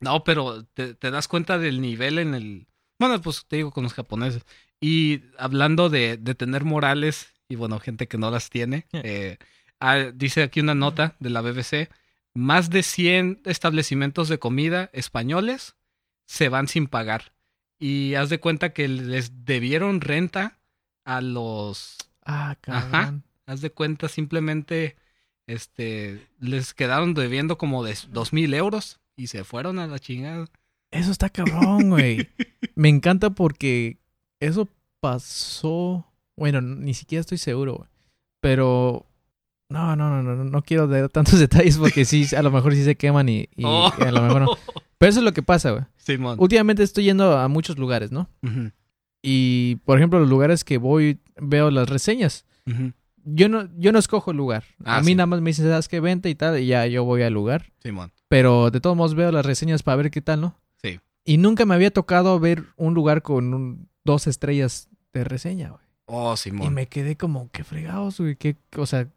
[0.00, 2.66] no, pero te, te das cuenta del nivel en el.
[2.98, 4.44] Bueno, pues te digo con los japoneses.
[4.80, 9.38] Y hablando de, de tener morales, y bueno, gente que no las tiene, eh,
[9.80, 11.90] ah, dice aquí una nota de la BBC:
[12.34, 15.74] más de 100 establecimientos de comida españoles
[16.26, 17.32] se van sin pagar.
[17.80, 20.58] Y haz de cuenta que les debieron renta
[21.04, 21.96] a los
[22.28, 23.24] Ah, cabrón.
[23.46, 24.96] Haz de cuenta, simplemente
[25.46, 30.46] este, les quedaron debiendo como de dos mil euros y se fueron a la chingada.
[30.90, 32.28] Eso está cabrón, güey.
[32.74, 33.96] Me encanta porque
[34.40, 34.68] eso
[35.00, 36.06] pasó.
[36.36, 37.88] Bueno, ni siquiera estoy seguro, güey.
[38.40, 39.04] Pero.
[39.70, 42.74] No, no, no, no, no, no quiero dar tantos detalles porque sí, a lo mejor
[42.74, 43.92] sí se queman y, y Oh.
[43.98, 44.48] a lo mejor no.
[44.96, 45.84] Pero eso es lo que pasa, güey.
[45.98, 46.36] Simón.
[46.40, 48.28] Últimamente estoy yendo a muchos lugares, ¿no?
[49.22, 52.46] Y, por ejemplo, los lugares que voy, veo las reseñas.
[53.24, 54.64] Yo no, yo no escojo el lugar.
[54.84, 55.14] Ah, a mí sí.
[55.14, 56.00] nada más me dicen, ¿sabes qué?
[56.00, 57.70] Vente y tal, y ya yo voy al lugar.
[57.82, 58.10] Simón.
[58.28, 60.56] Pero de todos modos veo las reseñas para ver qué tal, ¿no?
[60.82, 60.98] Sí.
[61.24, 65.82] Y nunca me había tocado ver un lugar con un- dos estrellas de reseña, güey.
[66.06, 66.72] Oh, Y Simón.
[66.74, 68.36] me quedé como, qué fregados, güey.
[68.36, 69.08] Qué, o sea,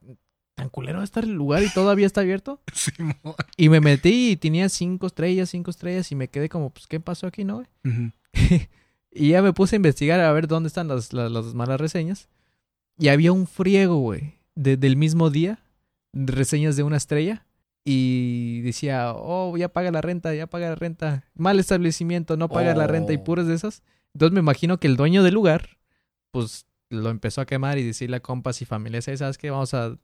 [0.55, 2.61] tan culero va a estar el lugar y todavía está abierto.
[2.73, 3.15] Simón.
[3.55, 6.99] Y me metí y tenía cinco estrellas, cinco estrellas, y me quedé como, pues, ¿qué
[6.99, 7.67] pasó aquí, no, güey?
[7.85, 8.11] Ujú.
[9.11, 12.27] y ya me puse a investigar a ver dónde están las, las, las malas reseñas.
[12.97, 15.59] Y había un friego, güey, de- del mismo día,
[16.13, 17.45] reseñas de una estrella.
[17.83, 21.23] Y decía, oh, ya paga la renta, ya paga la renta.
[21.33, 23.23] Mal establecimiento, no paga la renta y Oh.
[23.23, 23.81] puras de esas.
[24.13, 25.77] Entonces me imagino que el dueño del lugar,
[26.31, 29.49] pues lo empezó a quemar y decirle a compas y familias, "Eh, ¿sabes qué?
[29.49, 29.97] Vamos a,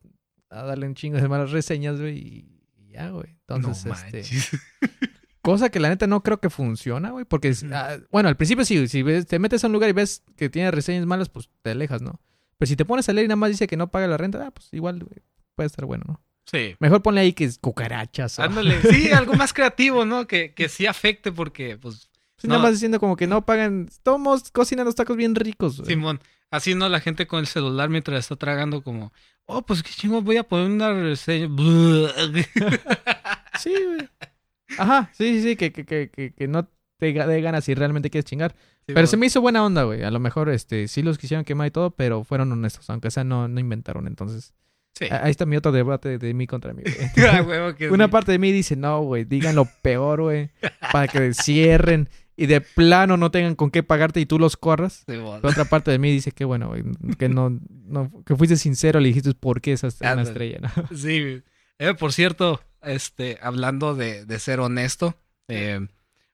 [0.50, 2.18] a darle un chingo de malas reseñas, güey.
[2.18, 3.38] Y, y ya, güey.
[3.48, 4.18] Entonces, no este...
[4.18, 4.50] manches.
[5.42, 7.24] Cosa que la neta no creo que funciona, güey.
[7.26, 10.24] Porque, ah, bueno, al principio sí, si ves- te metes a un lugar y ves
[10.36, 12.20] que tiene reseñas malas, pues te alejas, ¿no?
[12.58, 14.46] Pero si te pones a leer y nada más dice que no paga la renta,
[14.46, 15.22] ah, pues igual güey,
[15.56, 16.22] puede estar bueno, ¿no?
[16.46, 16.76] Sí.
[16.80, 18.44] Mejor ponle ahí que es cucarachas o...
[18.44, 18.82] Ándale.
[18.82, 20.28] Sí, algo más creativo, ¿no?
[20.28, 22.07] Que, que sí afecte porque, pues,
[22.38, 23.90] Sí, nada más diciendo como que no pagan...
[24.04, 25.90] Todos cocinan los tacos bien ricos, güey.
[25.90, 26.20] Simón,
[26.52, 29.12] así no la gente con el celular mientras está tragando como,
[29.46, 31.48] oh, pues qué chingo, voy a poner una reseña.
[33.60, 34.08] Sí, güey.
[34.78, 36.68] Ajá, sí, sí, sí, que, que, que, que, que no
[37.00, 38.56] te dé ganas si realmente quieres chingar.
[38.86, 40.04] Pero se me hizo buena onda, güey.
[40.04, 42.90] A lo mejor, este, sí los quisieron quemar y todo, pero fueron honestos.
[42.90, 44.08] Aunque sea, no, no inventaron.
[44.08, 44.54] Entonces,
[44.94, 45.06] Sí.
[45.12, 46.96] ahí está mi otro debate de mí contra mí, güey.
[47.30, 48.12] Ah, Una sí.
[48.12, 50.50] parte de mí dice, no, güey, digan lo peor, güey,
[50.92, 55.04] para que cierren y de plano no tengan con qué pagarte y tú los corras.
[55.08, 55.42] Simón.
[55.44, 56.84] La otra parte de mí dice que bueno, güey,
[57.18, 60.70] que no, no, que fuiste sincero, le dijiste por qué esa es una estrella, ¿no?
[60.98, 61.42] Sí.
[61.80, 65.16] Eh, por cierto, este, hablando de, de ser honesto,
[65.48, 65.80] eh,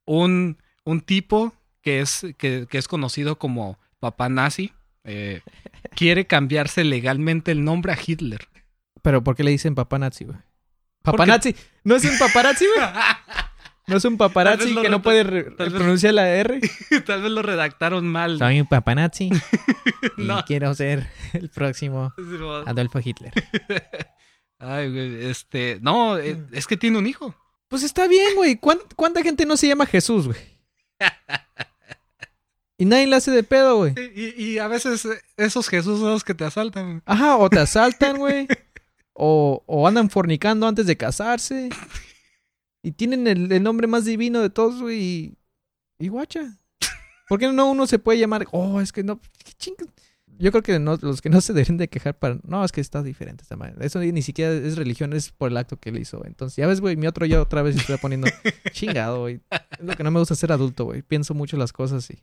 [0.05, 4.71] un, un tipo que es, que, que es conocido como papá nazi
[5.05, 5.41] eh,
[5.95, 8.47] quiere cambiarse legalmente el nombre a Hitler.
[9.01, 10.37] Pero ¿por qué le dicen paparazzi, güey?
[11.01, 11.55] Porque- ¿Paparazzi?
[11.83, 12.87] ¿No es un paparazzi, güey?
[13.87, 16.61] ¿No es un paparazzi que no puede pronunciar la R?
[17.05, 18.37] Tal vez lo redactaron mal.
[18.39, 19.29] Soy un paparazzi
[20.17, 20.43] y No.
[20.45, 22.13] quiero ser el próximo.
[22.65, 23.33] Adolfo Hitler.
[24.59, 27.35] Ay, güey, este, no, eh, es que tiene un hijo.
[27.67, 28.55] Pues está bien, güey.
[28.55, 30.39] ¿Cuán- ¿Cuánta gente no se llama Jesús, güey?
[32.77, 33.93] Y nadie le hace de pedo, güey.
[34.15, 36.85] Y, y a veces eh, esos Jesús son los que te asaltan.
[36.85, 37.01] güey.
[37.05, 38.47] Ajá, o te asaltan, güey.
[39.13, 41.69] O, o andan fornicando antes de casarse.
[42.83, 45.01] Y tienen el, el nombre más divino de todos, güey.
[45.01, 45.37] Y,
[45.99, 46.59] y guacha.
[47.29, 48.45] ¿Por qué no uno se puede llamar?
[48.51, 49.19] Oh, es que no.
[49.43, 49.87] ¿qué chingas?
[50.39, 52.39] Yo creo que no, los que no se deben de quejar para.
[52.43, 53.85] No, es que está diferente esta manera.
[53.85, 56.25] Eso ni siquiera es religión, es por el acto que él hizo.
[56.25, 58.27] Entonces, ya ves, güey, mi otro yo otra vez estoy poniendo
[58.71, 59.39] chingado, güey.
[59.79, 61.01] Es lo que no me gusta ser adulto, güey.
[61.01, 62.19] Pienso mucho las cosas y.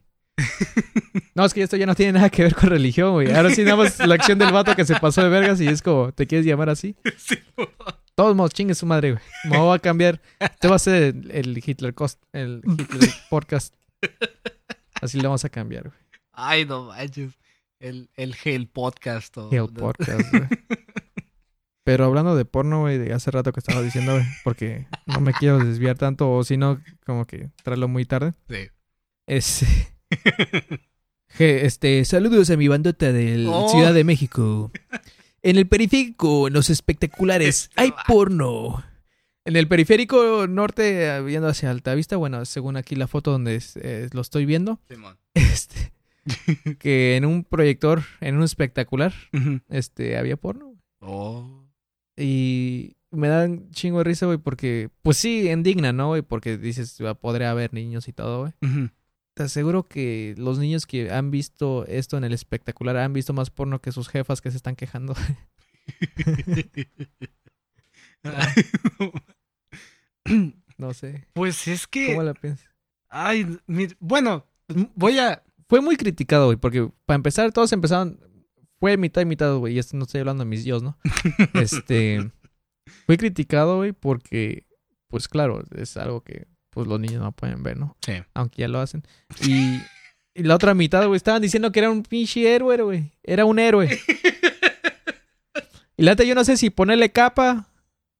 [1.34, 3.32] No, es que esto ya no tiene nada que ver con religión, güey.
[3.32, 5.80] Ahora sí, nada más la acción del vato que se pasó de vergas y es
[5.82, 6.96] como, ¿te quieres llamar así?
[7.16, 7.68] Simón.
[8.14, 9.22] Todos modos, chingue su madre, güey.
[9.44, 10.20] Me voy a cambiar.
[10.58, 13.74] Te va a ser el, el Hitler Cost, el Hitler Podcast.
[15.00, 15.94] Así le vamos a cambiar, güey.
[16.32, 17.38] Ay, no manches.
[17.78, 19.36] El, el Hell Podcast.
[19.38, 20.48] o- El Podcast, güey.
[21.84, 25.32] Pero hablando de porno, güey, de hace rato que estaba diciendo, güey, porque no me
[25.32, 28.34] quiero desviar tanto, o si no, como que traerlo muy tarde.
[28.50, 28.68] Sí.
[29.26, 29.64] Es.
[31.38, 33.68] Este, saludos a mi bandota de Oh.
[33.68, 34.70] Ciudad de México.
[35.42, 38.84] En el periférico, en los espectaculares, Este hay porno.
[39.44, 44.20] En el periférico norte, viendo hacia Altavista, bueno, según aquí la foto donde eh, lo
[44.20, 45.16] estoy viendo, Simón.
[45.34, 45.92] este,
[46.78, 49.14] que en un proyector, en un espectacular,
[49.70, 50.74] este, había porno.
[51.00, 51.64] Oh.
[52.16, 56.22] Y me dan chingo de risa, güey, porque, pues sí, indigna, ¿no, güey?
[56.22, 58.52] Porque dices, "Ah, podría haber niños y todo, güey.
[58.60, 58.90] Ujú.
[59.34, 63.50] Te aseguro que los niños que han visto esto en el espectacular han visto más
[63.50, 65.14] porno que sus jefas que se están quejando.
[70.78, 71.26] no sé.
[71.32, 72.08] pues es que.
[72.08, 72.68] ¿Cómo la piensas?
[73.08, 74.46] Ay, mi- bueno,
[74.94, 75.42] voy a.
[75.68, 78.18] Fue muy criticado, güey, porque para empezar todos empezaron...
[78.80, 80.98] Fue mitad y mitad, güey, y esto no estoy hablando de mis dios, ¿no?
[81.54, 82.30] Este...
[83.06, 84.66] Fue criticado, güey, porque...
[85.08, 87.96] Pues claro, es algo que pues los niños no pueden ver, ¿no?
[88.00, 88.12] Sí.
[88.34, 89.02] Aunque ya lo hacen.
[89.46, 89.80] Y,
[90.34, 93.10] y la otra mitad, güey, estaban diciendo que era un pinche héroe, güey.
[93.22, 93.98] Era un héroe.
[95.96, 97.66] Y la neta, yo no sé si ponerle capa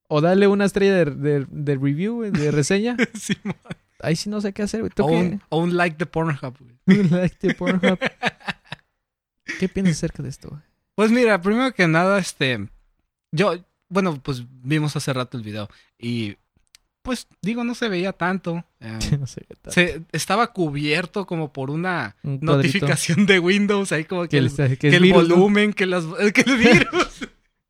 [0.09, 2.97] o darle una estrella de, de- de review, güey, de reseña.
[3.15, 3.57] Simón.
[4.03, 4.91] Ahí sí no sé qué hacer, güey.
[4.95, 6.57] ¿Tú O un, o un like de Pornhub.
[6.59, 7.05] güey.
[7.11, 7.99] Like the Pornhub.
[9.59, 10.61] ¿Qué piensas acerca de esto, güey?
[10.95, 12.69] Pues mira, primero que nada, este.
[13.33, 13.55] Yo,
[13.89, 15.69] bueno, pues vimos hace rato el video.
[15.99, 16.37] Y.
[17.03, 18.65] Pues digo, no se veía tanto.
[18.81, 19.73] eh, No sé qué tal.
[19.73, 23.91] se, estaba cubierto como por una Un notificación de Windows.
[23.93, 25.37] Ahí como que, Que, el, el, que que es el virus, ¿no?
[25.37, 27.29] volumen, que, las, que el virus.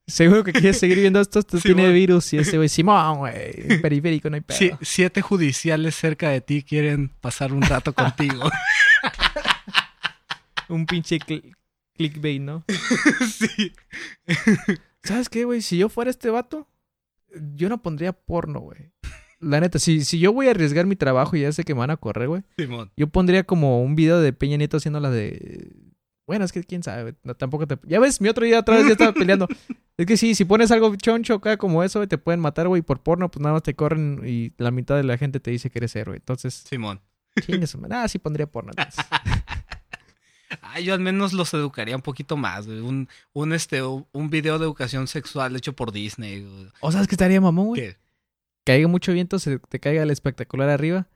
[0.08, 1.38] Seguro que quieres seguir viendo esto.
[1.38, 3.80] Esto Sí, tiene virus y ese güey, Simón, güey.
[3.80, 4.58] Periférico, no hay pedo.
[4.58, 8.50] Sí, siete judiciales cerca de ti quieren pasar un rato contigo.
[10.68, 11.54] Un pinche cl-
[11.96, 12.64] clickbait, ¿no?
[13.28, 13.72] sí.
[15.02, 15.62] ¿Sabes qué, güey?
[15.62, 16.66] Si yo fuera este vato,
[17.54, 18.92] yo no pondría porno, güey.
[19.40, 21.80] La neta, si, si yo voy a arriesgar mi trabajo y ya sé que me
[21.80, 22.90] van a correr, güey, Simón.
[22.96, 25.74] yo pondría como un video de Peña Nieto haciendo la de...
[26.26, 27.78] Bueno, es que quién sabe, no, tampoco te...
[27.84, 29.48] Ya ves, mi otro día otra vez ya estaba peleando.
[29.96, 32.80] Es que sí, si pones algo choncho acá como eso, güey, te pueden matar, güey,
[32.80, 35.68] por porno, pues nada más te corren y la mitad de la gente te dice
[35.68, 36.16] que eres héroe.
[36.16, 37.02] Entonces, Simón.
[37.42, 38.72] chingues, ah, sí pondría porno.
[38.74, 39.04] entonces.
[40.62, 42.80] Ay, yo al menos los educaría un poquito más, güey.
[42.80, 46.42] Un, un, este, un video de educación sexual hecho por Disney.
[46.42, 46.68] güey.
[46.80, 47.80] ¿O sabes qué estaría mamón, güey?
[47.80, 47.96] ¿Qué?
[48.64, 51.06] Que haya mucho viento, se te caiga el espectacular arriba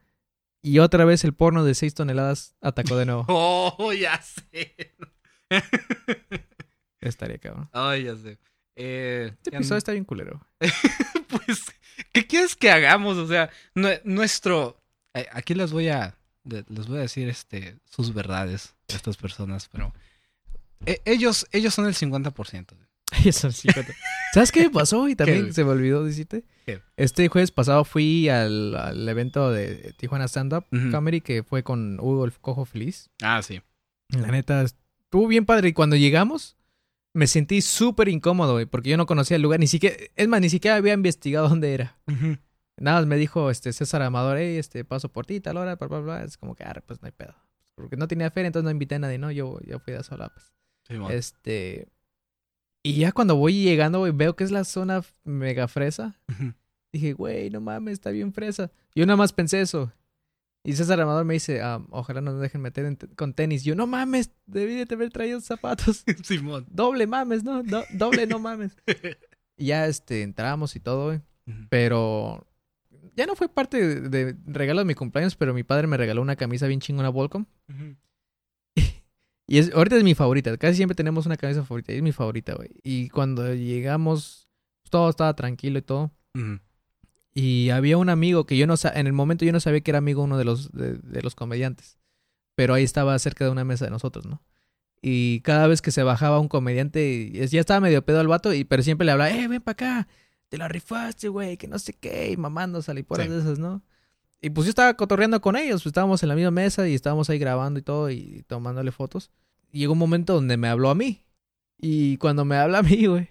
[0.63, 3.25] y otra vez el porno de 6 toneladas atacó de nuevo.
[3.77, 4.95] Oh, ya sé.
[7.01, 7.69] estaría cabrón.
[7.71, 8.37] Ay, ya sé.
[8.75, 10.45] Eh, Este episodio no- está bien culero.
[11.29, 11.63] pues,
[12.11, 13.17] ¿qué quieres que hagamos?
[13.17, 14.81] O sea, nue- nuestro...
[15.13, 16.17] eh, Aquí les voy a...
[16.45, 19.93] de- Les voy a decir este, sus verdades a estas personas, pero...
[20.85, 22.65] eh, ellos, ellos son el 50%.
[22.75, 22.85] güey.
[23.25, 23.93] Eso sí, cuenta.
[24.33, 25.07] ¿Sabes qué me pasó?
[25.07, 26.43] Y también se me olvidó decirte.
[26.65, 26.81] ¿Qué?
[26.97, 30.91] Este jueves pasado fui al, al evento de Tijuana Stand Up Ujú.
[30.91, 33.09] Comedy que fue con Hugo el Cojo Feliz.
[33.21, 33.61] Ah, sí.
[34.09, 35.69] La neta, estuvo bien padre.
[35.69, 36.57] Y cuando llegamos,
[37.13, 39.59] me sentí súper incómodo, porque yo no conocía el lugar.
[39.59, 41.97] Ni siquiera, es más, ni siquiera había investigado dónde era.
[42.77, 45.87] Nada más me dijo este César Amador, hey, este, paso por ti, tal hora, bla,
[45.87, 46.23] bla, bla.
[46.23, 47.33] Es como que, ah, pues no hay pedo.
[47.75, 49.31] Porque no tenía feria, entonces no invité a nadie, ¿no?
[49.31, 50.53] Yo, yo fui de sola, pues.
[51.11, 51.87] Este.
[52.83, 56.19] Y ya cuando voy llegando, güey, veo que es la zona mega fresa.
[56.93, 58.71] Dije, güey, no mames, está bien fresa.
[58.93, 59.91] Yo nada más pensé eso.
[60.63, 63.63] Y César Amador me dice, ah, ojalá no nos dejen meter en con tenis.
[63.63, 66.03] Yo, no mames, debí de haber traído zapatos.
[66.23, 66.65] Simón.
[66.69, 67.63] Doble mames, ¿no?
[67.63, 68.75] Do- doble no mames.
[69.57, 71.21] Y ya, este, entramos y todo, güey.
[71.69, 72.47] Pero
[73.15, 76.21] ya no fue parte de, de regalo de mi cumpleaños, pero mi padre me regaló
[76.21, 77.45] una camisa bien chingona Volcom.
[77.69, 77.95] Ujú.
[79.47, 80.57] Y es, ahorita es mi favorita.
[80.57, 81.93] Casi siempre tenemos una camisa favorita.
[81.93, 82.69] Y es mi favorita, güey.
[82.81, 84.49] Y cuando llegamos,
[84.89, 86.11] todo estaba tranquilo y todo.
[87.33, 89.91] Y había un amigo que yo no sa- en el momento yo no sabía que
[89.91, 91.99] era amigo uno de los, de, de los comediantes.
[92.55, 94.41] Pero ahí estaba cerca de una mesa de nosotros, ¿no?
[95.01, 98.63] Y cada vez que se bajaba un comediante, ya estaba medio pedo al vato, y,
[98.63, 100.07] pero siempre le hablaba, eh, ven para acá,
[100.49, 103.31] te la rifaste, güey, que no sé qué, y mamando saliporas Sí.
[103.33, 103.81] de esas, ¿no?
[104.41, 107.29] Y pues yo estaba cotorreando con ellos, pues estábamos en la misma mesa y estábamos
[107.29, 109.31] ahí grabando y todo y tomándole fotos.
[109.71, 111.23] Y llegó un momento donde me habló a mí.
[111.77, 113.29] Y cuando me habla a mí, güey,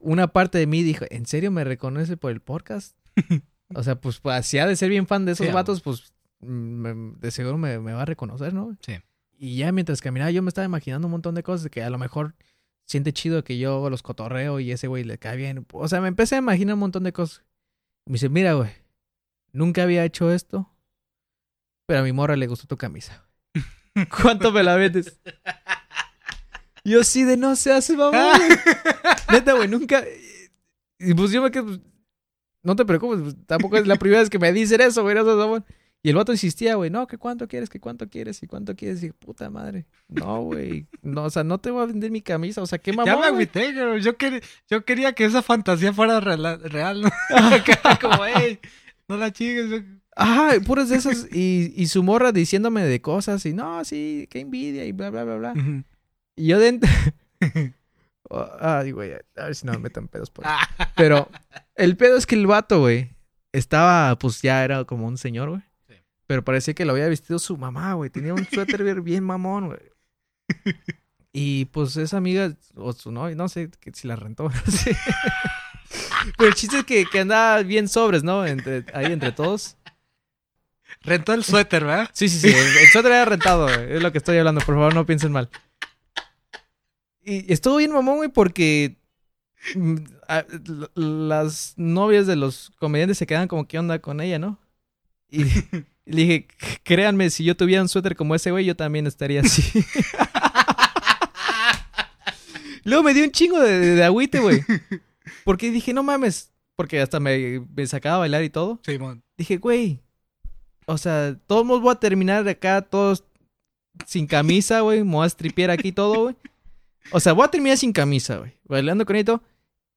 [0.00, 2.96] una parte de mí dijo, ¿en serio me reconoce por el podcast?
[3.74, 7.14] o sea, pues, pues ha de ser bien fan de esos Sí, vatos, pues me-
[7.18, 8.76] de seguro me, me va a reconocer, ¿no?
[8.80, 8.94] Sí.
[9.36, 11.98] Y ya mientras caminaba yo me estaba imaginando un montón de cosas que a lo
[11.98, 12.34] mejor
[12.86, 15.66] siente chido que yo los cotorreo y ese güey le cae bien.
[15.72, 17.44] O sea, me empecé a imaginar un montón de cosas.
[18.06, 18.70] Me dice, mira, güey,
[19.52, 20.70] nunca había hecho esto,
[21.86, 23.26] pero a mi morra le gustó tu camisa.
[24.22, 25.18] ¿Cuánto me la vendes?
[26.84, 28.12] Yo sí de no seas mamón.
[28.12, 28.58] güey".
[29.32, 30.04] Neta, güey, nunca.
[30.98, 31.62] Y pues yo me quedé.
[31.62, 31.80] pues,
[32.62, 35.14] no te preocupes, pues, tampoco es la primera vez que me dicen eso, güey.
[35.14, 35.62] no seas.
[36.04, 39.02] Y el vato insistía, güey, no, que cuánto quieres, que cuánto quieres, y cuánto quieres.
[39.02, 39.86] Y puta madre.
[40.06, 40.86] No, güey.
[41.00, 42.60] No, o sea, no te voy a vender mi camisa.
[42.60, 43.06] O sea, qué mamón.
[43.06, 44.02] ya me agüité, güey.
[44.02, 47.02] Yo, quería, yo quería que esa fantasía fuera real, real
[48.02, 48.58] como, hey,
[49.08, 49.70] no la chingues.
[49.70, 49.78] yo-
[50.14, 51.26] Ajá, puras de esas.
[51.32, 53.46] Y, y su morra diciéndome de cosas.
[53.46, 54.84] Y no, sí, qué envidia.
[54.84, 55.54] Y bla, bla, bla, bla.
[56.36, 56.90] Y yo dentro.
[58.28, 61.30] Oh, Ay, güey, a ver si no me metan pedos por Ah, Pero
[61.76, 63.10] el pedo es que el vato, güey,
[63.52, 65.62] estaba, pues ya era como un señor, güey.
[66.26, 68.10] Pero parecía que lo había vestido su mamá, güey.
[68.10, 69.80] Tenía un suéter bien- bien mamón, güey.
[71.36, 74.96] Y pues esa amiga, o su novia, no sé que si la rentó, no sé.
[76.38, 78.46] Pero el chiste es que, que andaba bien sobres, ¿no?
[78.46, 79.76] Entre, ahí entre todos.
[81.02, 82.08] Rentó el suéter, ¿verdad?
[82.12, 82.46] Sí, sí, sí.
[82.56, 83.94] El, el suéter era rentado, güey.
[83.94, 84.60] Es lo que estoy hablando.
[84.60, 85.50] Por favor, no piensen mal.
[87.20, 88.96] Y estuvo bien mamón, güey, porque
[89.74, 89.96] mm,
[90.28, 90.44] a-
[90.94, 94.60] las novias de los comediantes se quedan como, ¿qué onda con ella, no?
[95.30, 95.44] Y
[96.06, 96.48] le dije,
[96.82, 99.62] créanme, si yo tuviera un suéter como ese, güey, yo también estaría así.
[102.84, 104.60] Luego me dio un chingo de, de, de agüite, güey.
[105.44, 106.52] Porque dije, no mames.
[106.76, 108.80] Porque hasta me, me sacaba a bailar y todo.
[108.84, 109.22] Simón.
[109.38, 110.00] Dije, güey.
[110.86, 113.24] O sea, todos modos voy a terminar de acá todos
[114.06, 115.02] sin camisa, güey.
[115.04, 116.36] Me voy a stripear aquí todo, güey.
[117.10, 118.52] O sea, voy a terminar sin camisa, güey.
[118.64, 119.42] Bailando con esto.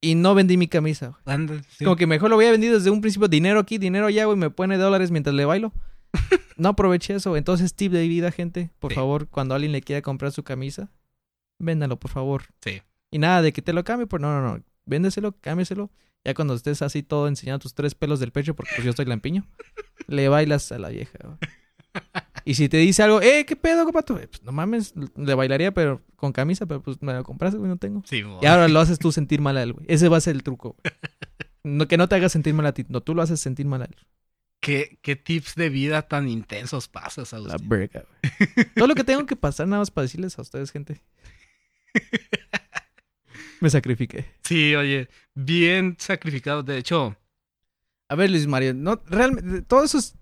[0.00, 1.60] Y no vendí mi camisa, güey.
[1.76, 1.84] Sí.
[1.84, 3.28] Como que mejor lo había vendido desde un principio.
[3.28, 4.38] Dinero aquí, dinero allá, güey.
[4.38, 5.72] Me pone dólares mientras le bailo.
[6.56, 7.36] No aproveché eso.
[7.36, 8.70] Entonces, tip de vida, gente.
[8.80, 8.96] Por Sí.
[8.96, 10.90] favor, cuando alguien le quiera comprar su camisa,
[11.60, 12.42] véndalo, por favor.
[12.62, 12.82] Sí.
[13.12, 14.64] Y nada de que te lo cambie, pues no, no, no.
[14.84, 15.90] Véndeselo, cámbieselo.
[16.24, 19.06] Ya cuando estés así todo enseñando tus tres pelos del pecho, porque pues yo estoy
[19.06, 19.46] lampiño,
[20.08, 21.38] le bailas a la vieja.
[22.44, 24.02] Y si te dice algo, eh, ¿qué pedo, compa?
[24.02, 27.58] Tú, eh, Pues no mames, le bailaría, pero con camisa, pero pues me lo compraste,
[27.58, 28.02] güey, no tengo.
[28.04, 28.38] Simón.
[28.42, 29.86] Y ahora lo haces tú sentir mal a él, güey.
[29.88, 30.94] Ese va a ser el truco, güey.
[31.64, 33.82] No, que no te hagas sentir mal a ti, no, tú lo haces sentir mal
[33.82, 33.96] a él.
[34.68, 37.68] ¿Qué, qué tips de vida tan intensos pasas, La Agustín?
[37.70, 38.66] verga, güey.
[38.76, 41.00] Todo lo que tengo que pasar nada más para decirles a ustedes, gente.
[43.60, 44.26] Me sacrifiqué.
[44.42, 46.62] Sí, oye, bien sacrificado.
[46.62, 47.16] De hecho,
[48.10, 50.14] A ver, Luis Mario, no, realmente, todas esas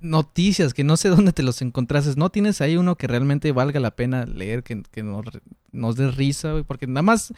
[0.00, 3.78] noticias que no sé dónde te los encontrases, ¿no tienes ahí uno que realmente valga
[3.80, 5.24] la pena leer, que, que nos,
[5.70, 6.64] nos dé risa, güey?
[6.64, 7.32] Porque nada más,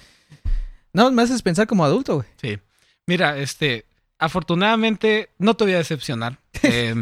[0.93, 2.29] nada más me haces pensar como adulto, güey.
[2.41, 2.59] sí.
[3.07, 3.85] Mira, este,
[4.25, 6.39] afortunadamente no te voy a decepcionar.
[6.63, 6.95] Eh,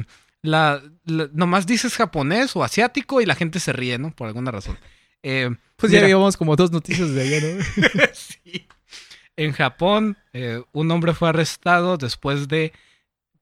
[0.43, 4.11] la, la- nomás dices japonés o asiático y la gente se ríe, ¿no?
[4.15, 4.77] Por alguna razón.
[5.23, 6.03] Eh, Pues Mira.
[6.03, 7.65] ya llevamos como dos noticias de allá, ¿no?
[8.13, 8.67] sí.
[9.37, 12.73] En Japón, eh, un hombre fue arrestado después de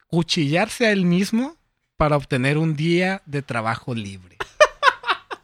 [0.09, 1.57] cuchillarse a él mismo
[1.97, 4.37] para obtener un día de trabajo libre.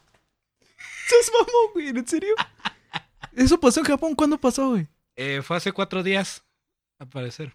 [1.09, 1.89] ¡Sos mamón, güey!
[1.89, 2.35] ¿En serio?
[3.35, 4.15] ¿Eso pasó en Japón?
[4.15, 4.87] ¿Cuándo pasó, güey?
[5.17, 6.43] Eh, fue hace cuatro días,
[6.99, 7.55] al parecer.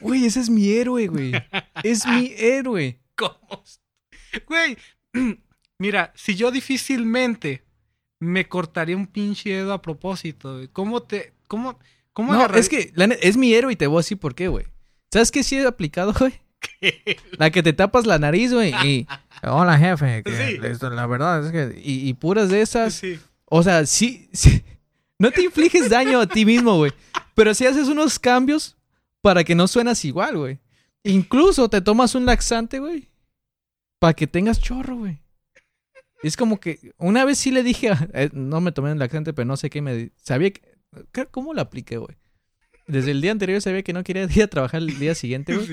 [0.00, 1.32] Güey, ese es mi héroe, güey.
[1.82, 3.00] Es mi héroe.
[3.16, 3.64] ¿Cómo?
[4.46, 4.76] Güey,
[5.78, 7.64] mira, si yo difícilmente
[8.20, 10.68] me cortaría un pinche dedo a propósito, güey.
[10.68, 11.32] ¿Cómo te...
[11.48, 11.78] ¿Cómo...
[12.12, 14.48] ¿Cómo No, es que la es mi héroe y te voy a decir por qué,
[14.48, 14.66] güey.
[15.12, 16.34] ¿Sabes qué sí he aplicado, güey?
[17.38, 19.06] La que te tapas la nariz, güey, y...
[19.42, 20.22] Hola, jefe.
[20.22, 20.58] que Sí.
[20.90, 21.80] la verdad es que...
[21.80, 22.94] Y, y puras de esas...
[22.94, 23.18] Sí.
[23.46, 24.62] O sea, sí, sí.
[25.18, 26.92] No te infliges daño a ti mismo, güey.
[27.34, 28.76] Pero sí haces unos cambios
[29.22, 30.58] para que no suenas igual, güey.
[31.04, 33.08] Incluso te tomas un laxante, güey.
[33.98, 35.20] Para que tengas chorro, güey.
[36.22, 39.32] Es como que una vez sí le dije, a- eh, no me tomé un laxante,
[39.32, 40.10] pero no sé qué me...
[40.16, 40.60] Sabía que...
[41.12, 42.16] ¿qué- ¿Cómo lo apliqué, güey?
[42.86, 45.66] Desde el día anterior sabía que no quería ir a trabajar el día siguiente, güey.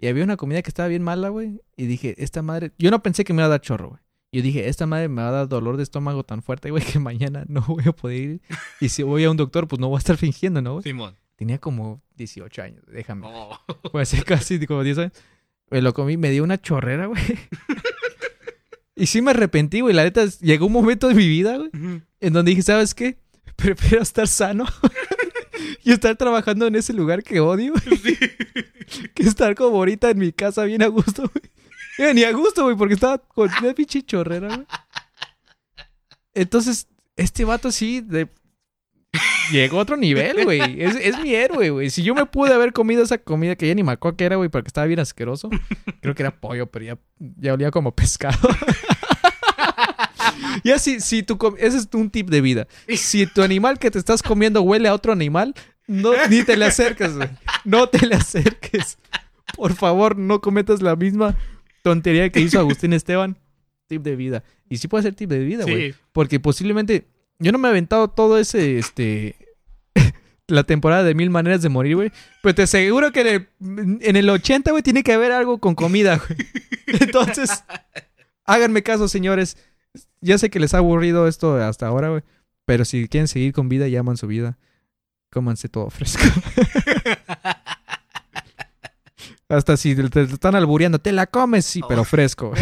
[0.00, 1.60] Y había una comida que estaba bien mala, güey.
[1.76, 2.72] Y dije, esta madre.
[2.78, 4.00] Yo no pensé que me iba a dar chorro, güey.
[4.32, 6.98] Yo dije, esta madre me va a dar dolor de estómago tan fuerte, güey, que
[6.98, 8.42] mañana no voy a poder ir.
[8.80, 10.82] Y si voy a un doctor, pues no voy a estar fingiendo, ¿no, güey?
[10.82, 11.16] Simón.
[11.36, 13.26] Tenía como 18 años, déjame.
[13.26, 13.58] Oh.
[13.92, 15.12] Pues hace casi como 10 años.
[15.70, 17.22] Me lo comí, me dio una chorrera, güey.
[18.96, 19.94] Y sí me arrepentí, güey.
[19.94, 21.70] La neta, llegó un momento de mi vida, güey,
[22.20, 23.18] en donde dije, ¿sabes qué?
[23.56, 24.66] Prefiero estar sano
[25.84, 28.18] y estar trabajando en ese lugar que odio, güey,
[29.14, 31.50] que estar como ahorita en mi casa bien a gusto, güey.
[32.10, 34.66] Eh, Ni a gusto, güey, porque estaba con una pinche chorrera, güey.
[36.34, 38.28] Entonces, este vato sí de...
[39.50, 40.82] llegó a otro nivel, güey.
[40.82, 41.90] Es, es mi héroe, güey.
[41.90, 44.36] Si yo me pude haber comido esa comida que ya ni me acuerdo que era,
[44.36, 45.50] güey, porque estaba bien asqueroso.
[46.00, 48.38] Creo que era pollo, pero ya, ya olía como pescado.
[50.64, 51.38] ya si, si tu...
[51.58, 52.66] Ese es un tip de vida.
[52.88, 55.54] Si tu animal que te estás comiendo huele a otro animal,
[55.86, 57.28] no, ni te le acerques, güey.
[57.64, 58.98] No te le acerques.
[59.56, 61.36] Por favor, no cometas la misma
[61.82, 63.38] tontería que hizo Agustín Esteban.
[63.86, 64.42] Tip de vida.
[64.68, 65.92] Y sí puede ser tip de vida, güey.
[65.92, 65.98] Sí.
[66.12, 67.06] Porque posiblemente
[67.38, 69.36] yo no me he aventado todo ese, este,
[70.46, 72.12] la temporada de mil maneras de morir, güey.
[72.42, 73.48] Pero te aseguro que en el,
[74.02, 76.38] en el 80, güey, tiene que haber algo con comida, güey.
[77.00, 77.64] Entonces,
[78.44, 79.56] háganme caso, señores.
[80.20, 82.22] Ya sé que les ha aburrido esto hasta ahora, güey.
[82.66, 84.56] Pero si quieren seguir con vida y aman su vida,
[85.30, 86.22] cómanse todo fresco.
[89.48, 92.54] Hasta si te, te están albureando, te la comes, sí, pero fresco.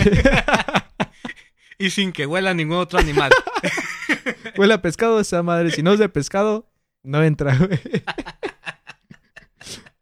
[1.82, 3.32] Y sin que huela ningún otro animal.
[4.56, 5.72] Huele a pescado esa madre.
[5.72, 6.70] Si no es de pescado,
[7.02, 7.80] no entra, güey.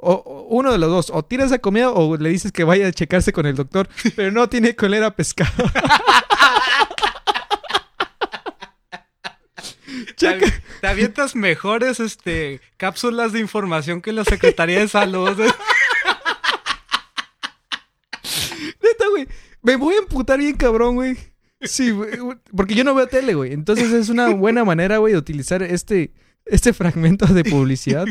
[0.03, 1.11] O, o uno de los dos.
[1.11, 3.87] O tira esa comida o le dices que vaya a checarse con el doctor.
[4.17, 5.53] Pero no tiene que oler a pescado.
[10.17, 10.63] Te, Checa.
[10.81, 15.39] te avientas mejores este, cápsulas de información que la Secretaría de Salud.
[18.83, 19.29] Neta, güey.
[19.63, 21.30] Me voy a emputar bien cabrón, güey.
[21.63, 22.11] Sí, güey.
[22.57, 23.53] Porque yo no veo tele, güey.
[23.53, 26.13] Entonces es una buena manera, güey, de utilizar este,
[26.47, 28.07] este fragmento de publicidad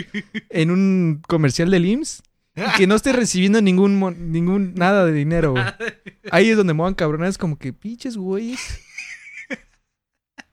[0.50, 2.24] en un comercial del IMSS.
[2.56, 5.64] Y que no esté recibiendo ningún, ningún nada de dinero, güey.
[6.32, 7.30] Ahí es donde me van cabronar.
[7.30, 8.82] Es como que pinches güeyes.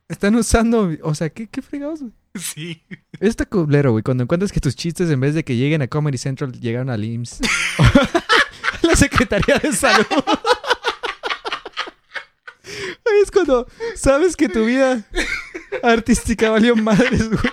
[0.08, 0.92] Están usando.
[1.02, 2.12] O sea, ¿qué, qué fregados, güey?
[2.36, 2.82] Sí.
[3.18, 4.04] Está culero, güey.
[4.04, 7.04] Cuando encuentras que tus chistes, en vez de que lleguen a Comedy Central, llegaron al
[7.04, 7.40] IMSS.
[8.82, 10.06] la Secretaría de Salud.
[13.22, 15.06] Es cuando sabes que tu vida
[15.82, 17.52] artística valió madres, güey.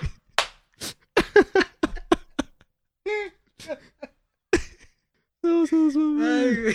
[5.42, 6.74] No, no, no, Ay, güey.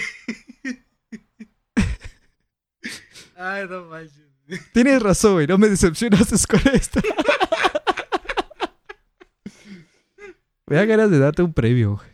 [3.36, 4.30] Ay, no manches.
[4.74, 5.48] Tienes razón, güey.
[5.48, 7.00] No me decepcionaste con esto.
[10.68, 12.10] Me da ganas de darte un previo, güey.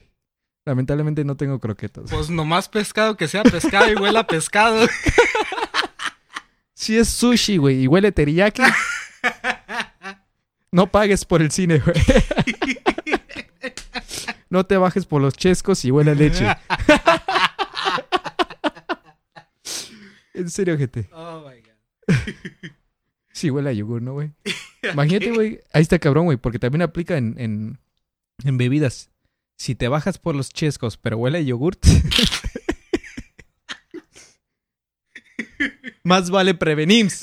[0.65, 2.09] Lamentablemente no tengo croquetas.
[2.09, 4.87] Pues nomás pescado que sea pescado y huela pescado.
[6.85, 8.61] Si es sushi, güey, y huele teriyaki,
[10.71, 11.95] no pagues por el cine, güey.
[14.51, 16.45] No te bajes por los chescos y huele a leche.
[20.35, 21.09] En serio, gente.
[21.11, 22.19] Oh my god.
[23.33, 24.33] Sí, huele a yogur, ¿no, güey?
[24.93, 25.61] Imagínate, güey.
[25.73, 27.79] Ahí está cabrón, güey, porque también aplica en, en,
[28.43, 29.09] en bebidas.
[29.57, 31.83] Si te bajas por los chescos, pero huele a yogurt.
[36.05, 37.09] Más vale prevenir.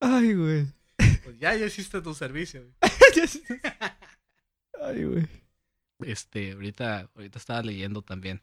[0.00, 0.66] Ay, güey.
[0.96, 2.62] Pues ya, ya hiciste tu servicio.
[2.62, 3.60] güey.
[4.82, 5.26] Ay, güey.
[6.04, 8.42] Este, ahorita, ahorita estaba leyendo también.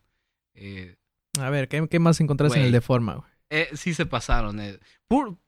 [0.55, 0.95] Eh,
[1.39, 3.31] A ver, ¿qué, qué más encontraste en el de forma, güey?
[3.49, 4.59] eh, sí se pasaron.
[4.59, 4.79] eh.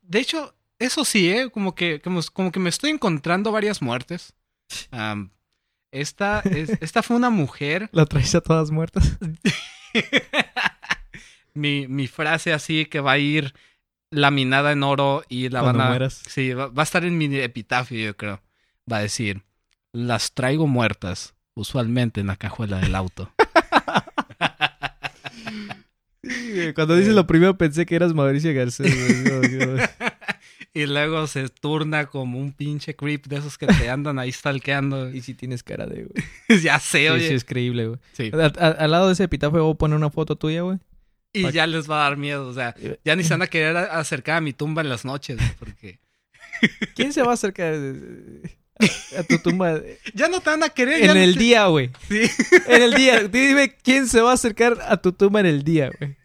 [0.02, 1.50] De hecho, eso sí, ¿eh?
[1.50, 4.34] Como que, como, como que me estoy encontrando varias muertes.
[4.92, 5.32] Am,
[5.94, 7.90] esta, es- esta fue una mujer.
[7.94, 9.18] ¿La traes a todas muertas?
[11.54, 13.54] mi, mi frase así que va a ir
[14.12, 15.90] laminada en oro y la Cuando van a...
[15.92, 16.22] mueras.
[16.28, 18.42] Sí, va, va a estar en mi epitafio, yo creo.
[18.92, 19.44] Va a decir,
[19.92, 23.32] las traigo muertas, usualmente en la cajuela del auto.
[26.76, 28.94] Cuando dices lo primero pensé que eras Mauricio Garcés.
[30.74, 35.10] Y luego se turna como un pinche creep de esos que te andan ahí stalkeando.
[35.12, 36.62] Y si tienes cara de, güey.
[36.64, 37.28] ya sé, Sí, oye.
[37.28, 38.00] sí, es creíble, güey.
[38.14, 38.32] Sí.
[38.34, 40.80] A- a- Al lado de ese epitafio voy a poner una foto tuya, güey.
[41.36, 43.76] Y ya les va a dar miedo, o sea, ya ni se van a querer
[43.76, 46.00] acercar a mi tumba en las noches, porque...
[46.96, 49.80] ¿Quién se va a acercar a, a tu tumba
[50.14, 51.02] Ya no te van a querer.
[51.02, 51.90] en no el te- día, güey?
[52.08, 52.22] Sí.
[52.68, 53.24] En el día.
[53.28, 56.16] Dime quién se va a acercar a tu tumba en el día, güey.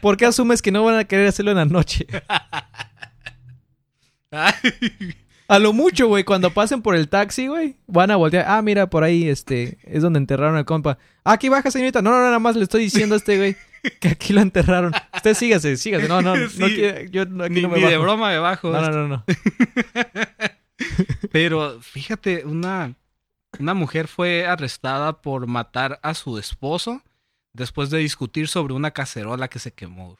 [0.00, 2.06] ¿Por qué asumes que no van a querer hacerlo en la noche?
[5.46, 8.46] A lo mucho, güey, cuando pasen por el taxi, güey, van a voltear.
[8.48, 10.96] Ah, mira, por ahí, este, es donde enterraron al compa.
[11.22, 12.00] Ah, aquí baja, señorita.
[12.00, 13.56] No, no, nada más le estoy diciendo a este, güey,
[14.00, 14.92] que aquí lo enterraron.
[15.14, 16.08] Usted sígase, sígase.
[16.08, 16.58] No, no, no, Sí.
[16.74, 18.70] quiero- yo no- aquí ni no me ni de broma me bajo.
[18.72, 19.24] No, no, no, no.
[21.30, 22.94] Pero fíjate, una,
[23.58, 27.02] una mujer fue arrestada por matar a su esposo
[27.52, 30.16] después de discutir sobre una cacerola que se quemó.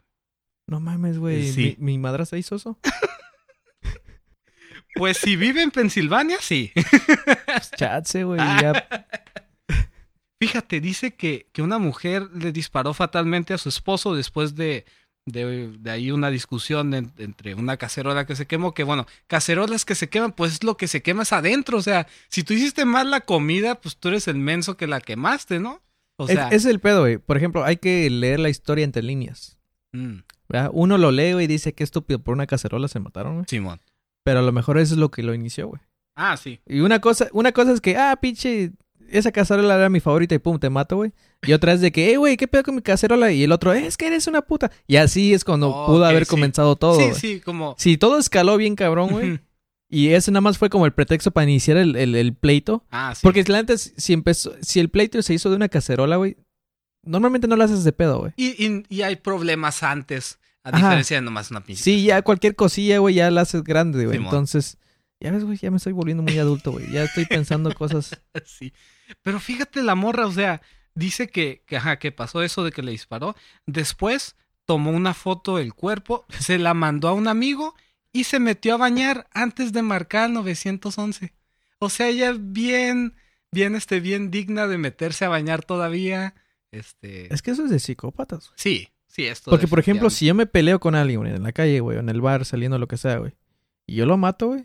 [0.67, 1.51] No mames, güey.
[1.51, 1.77] Sí.
[1.79, 2.79] Mi, mi madrastra hizo eso.
[4.97, 6.73] Pues si vive en Pensilvania, sí.
[7.77, 8.39] Chatse, güey.
[8.39, 8.87] Ya.
[10.41, 14.85] Fíjate, dice que, que una mujer le disparó fatalmente a su esposo después de,
[15.27, 19.85] de, de ahí una discusión en- entre una cacerola que se quemó, que bueno, cacerolas
[19.85, 22.53] que se queman, pues es lo que se quema es adentro, o sea, si tú
[22.53, 25.81] hiciste mal la comida, pues tú eres el menso que la quemaste, ¿no?
[26.17, 27.17] O sea, es el pedo, güey.
[27.19, 29.59] Por ejemplo, hay que leer la historia entre líneas.
[29.93, 30.19] mm.
[30.73, 33.47] Uno lo lee y dice que estúpido, por una cacerola se mataron, güey.
[33.49, 33.81] Simón.
[34.25, 35.81] Pero a lo mejor eso es lo que lo inició, güey.
[36.17, 36.61] Ah, sí.
[36.67, 38.73] Y una cosa, una cosa es que, ah, pinche,
[39.11, 41.13] esa cacerola era mi favorita y pum, te mato, güey.
[41.43, 43.31] Y otra es de que, eh, güey, ¿qué pedo con mi cacerola?
[43.33, 44.71] Y el otro, "Eh, es que eres una puta.
[44.87, 46.31] Y así es cuando Oh, pudo haber sí.
[46.31, 46.99] comenzado todo.
[46.99, 47.75] sí, sí, como...
[47.79, 49.41] Si todo escaló bien cabrón, güey.
[49.91, 52.85] y ese nada más fue como el pretexto para iniciar el, el- el pleito.
[52.91, 53.21] Ah, sí.
[53.23, 56.37] Porque neta, si empezó, si el pleito se hizo de una cacerola, güey,
[57.05, 58.33] normalmente no lo haces de pedo, güey.
[58.37, 60.79] Y, y- y hay problemas antes, a Ajá.
[60.79, 61.83] diferencia de nomás una pinche.
[61.83, 64.17] Sí, ya cualquier cosilla, güey, ya la haces grande, güey.
[64.19, 64.79] Entonces,
[65.21, 66.91] ya ves, güey, ya me estoy volviendo muy adulto, güey.
[66.91, 68.21] Ya estoy pensando cosas.
[68.45, 68.73] Sí.
[69.23, 70.63] Pero fíjate la morra, o sea,
[70.95, 73.37] dice que, que, ajá, que pasó eso de que le disparó.
[73.67, 77.75] Después tomó una foto del cuerpo, se la mandó a un amigo
[78.13, 81.35] y se metió a bañar antes de marcar al 911.
[81.79, 83.15] O sea, ella bien,
[83.53, 86.35] bien, este, bien digna de meterse a bañar todavía.
[86.71, 87.33] Este.
[87.33, 88.55] Es que eso es de psicópatas, güey.
[88.57, 89.51] Sí, sí, esto.
[89.51, 92.09] Porque, por ejemplo, si yo me peleo con alguien, güey, en la calle, güey, en
[92.09, 93.33] el bar, saliendo, lo que sea, güey,
[93.87, 94.63] y yo lo mato, güey,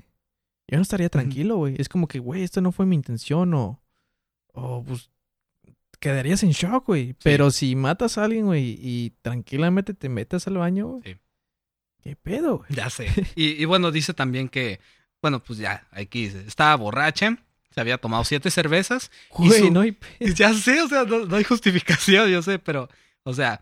[0.68, 1.76] yo no estaría tranquilo, güey.
[1.78, 3.82] Es como que, güey, esto no fue mi intención, o.
[4.54, 5.10] O, pues.
[6.00, 7.14] Quedarías en shock, güey.
[7.24, 11.02] Pero si matas a alguien, güey, y tranquilamente te metes al baño, güey.
[11.04, 11.20] Sí.
[12.02, 12.70] ¿Qué pedo, güey?
[12.74, 13.08] Ya sé.
[13.36, 14.80] Y, y bueno, dice también que,
[15.22, 17.38] bueno, pues ya, aquí dice, estaba borracha,
[17.72, 20.34] se había tomado siete cervezas Güey, su- no hay pedo.
[20.36, 22.88] Ya sé, o sea, no, no hay justificación, yo sé, pero,
[23.24, 23.62] o sea,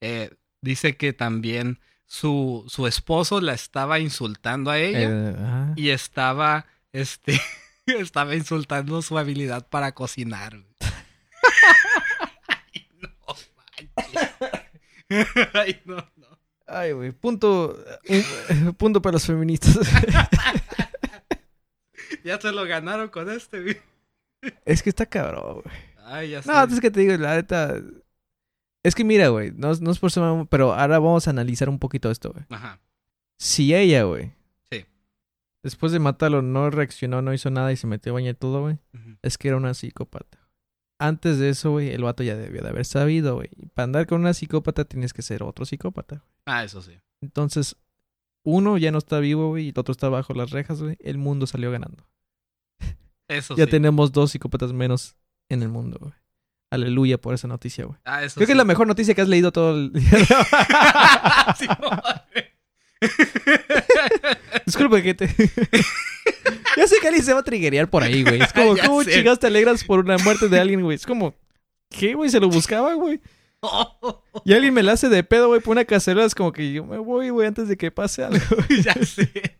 [0.00, 0.30] eh,
[0.60, 7.40] dice que también su, su esposo la estaba insultando a ella Eh, y estaba, este,
[7.86, 10.56] estaba insultando su habilidad para cocinar.
[12.48, 13.08] Ay, no.
[15.54, 16.38] Ay, no, no.
[16.66, 17.12] Ay, güey.
[17.12, 17.76] Punto.
[18.50, 19.78] un- punto para los feministas.
[22.24, 23.78] Ya se lo ganaron con este, güey.
[24.64, 25.76] es que está cabrón, güey.
[26.04, 26.50] Ay, ya sé.
[26.50, 27.74] No, es que te digo, la neta.
[28.88, 29.52] Es que mira, güey.
[29.54, 32.44] No, no es por ser pero ahora vamos a analizar un poquito esto, güey.
[32.48, 32.80] Ajá.
[33.36, 34.32] Si ella, güey.
[34.70, 34.86] Sí.
[35.62, 38.78] Después de matarlo, no reaccionó, no hizo nada y se metió a bañar todo, güey.
[39.22, 40.38] Es que era una psicópata.
[40.98, 43.50] Antes de eso, güey, el vato ya debió de haber sabido, güey.
[43.56, 46.24] Y para andar con una psicópata tienes que ser otro psicópata.
[46.46, 46.98] Ah, eso sí.
[47.20, 47.76] Entonces,
[48.42, 50.96] uno ya no está vivo, güey, y el otro está bajo las rejas, güey.
[51.00, 52.08] El mundo salió ganando.
[53.28, 53.70] Eso ya sí.
[53.70, 55.14] tenemos dos psicópatas menos
[55.50, 56.14] en el mundo, güey.
[56.70, 57.98] Aleluya por esa noticia, güey.
[58.04, 60.10] Ah, Creo que es la mejor noticia que has leído todo el día.
[61.58, 61.90] Sí, no.
[64.66, 65.26] Disculpe que te...
[66.76, 68.42] ya sé que alguien se va a triguear por ahí, güey.
[68.42, 70.96] Es como, ¿cómo chingados te alegras por una muerte de alguien, güey?
[70.96, 71.34] Es como,
[71.90, 72.30] ¿qué, güey?
[72.30, 73.20] Se lo buscaba, güey.
[74.44, 76.26] Y alguien me la hace de pedo, güey, por una cacerola.
[76.26, 78.38] Es como que yo me voy, güey, antes de que pase algo.
[78.82, 79.58] ya sé.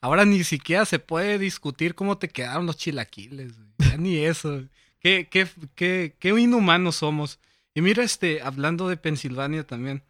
[0.00, 3.56] Ahora ni siquiera se puede discutir cómo te quedaron los chilaquiles.
[3.56, 3.90] güey.
[3.90, 4.62] Ya ni eso.
[5.00, 7.40] Qué, qué, qué, qué inhumanos somos.
[7.74, 10.02] Y mira, este, hablando de Pensilvania también,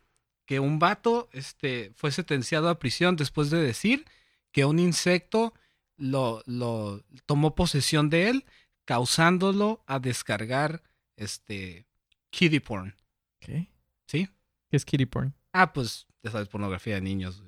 [0.47, 4.05] que un vato este, fue sentenciado a prisión después de decir
[4.53, 5.55] que un insecto
[5.97, 8.45] lo, lo tomó posesión de él,
[8.85, 10.83] causándolo a descargar
[11.17, 11.87] este
[12.31, 12.97] kiddie porn.
[13.39, 13.69] ¿Qué?
[14.09, 14.29] ¿Sí?
[14.69, 15.35] ¿Qué es kitty porn?
[15.53, 17.45] Ah, pues, ya sabes, pornografía de niños.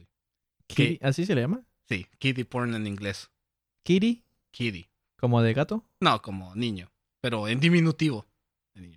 [0.68, 1.64] Kitty- ¿Así se le llama?
[1.88, 3.30] Sí, kiddie porn en inglés.
[3.82, 4.22] Kitty,
[4.53, 4.88] Kiddie.
[5.16, 5.84] como de gato.
[5.99, 6.91] No, como niño,
[7.22, 8.26] pero en diminutivo.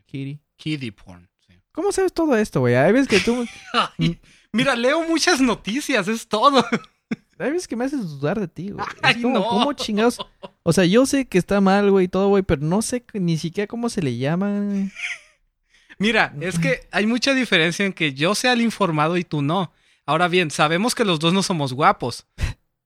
[0.05, 0.39] Kitty.
[0.57, 1.29] Kiddie porn.
[1.47, 1.53] sí.
[1.71, 2.75] ¿Cómo sabes todo esto, güey?
[2.75, 3.45] Hay veces que tú...
[3.97, 4.19] Ay,
[4.51, 6.65] mira, leo muchas noticias, es todo.
[7.37, 8.85] Hay veces que me haces dudar de ti, güey.
[9.01, 9.45] Ay, Es como, no.
[9.47, 10.17] ¿Cómo chingados?
[10.63, 13.37] O sea, yo sé que está mal, güey, y todo, güey, pero no sé ni
[13.37, 14.89] siquiera cómo se le llama.
[15.99, 19.71] Mira, es que hay mucha diferencia en que yo sea el informado y tú no.
[20.05, 22.25] Ahora bien, sabemos que los dos no somos guapos,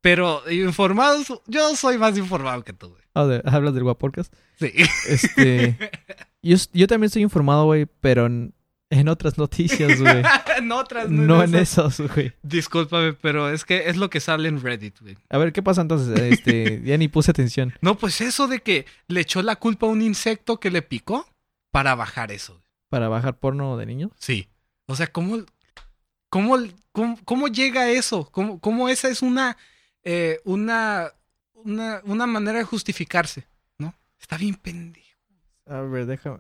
[0.01, 2.95] pero informados, yo soy más informado que tú,
[3.45, 4.32] ¿Hablas del guaporcas?
[4.60, 4.72] Sí.
[5.07, 5.78] Este...
[6.41, 8.53] yo, yo también estoy informado, güey, pero en,
[8.89, 10.24] en otras noticias, güey.
[10.57, 11.99] en otras, no en esas.
[11.99, 12.34] güey.
[12.41, 15.18] Discúlpame, pero es que es lo que sale en Reddit, güey.
[15.30, 16.20] A ver, ¿qué pasa entonces?
[16.20, 17.74] Este, ya ni puse atención.
[17.82, 21.28] No, pues eso de que le echó la culpa a un insecto que le picó
[21.72, 22.62] para bajar eso.
[22.89, 24.12] ¿Para bajar porno de niños?
[24.18, 24.47] Sí.
[24.88, 25.45] O sea, ¿cómo,
[26.30, 26.57] cómo,
[26.91, 28.28] cómo, cómo llega a eso?
[28.32, 29.57] ¿Cómo, cómo esa es una,
[30.03, 31.12] eh, una,
[31.66, 33.47] una, una manera de justificarse?
[33.78, 33.93] ¿No?
[34.20, 35.07] Está bien pendejo.
[35.68, 36.39] A ver, déjame.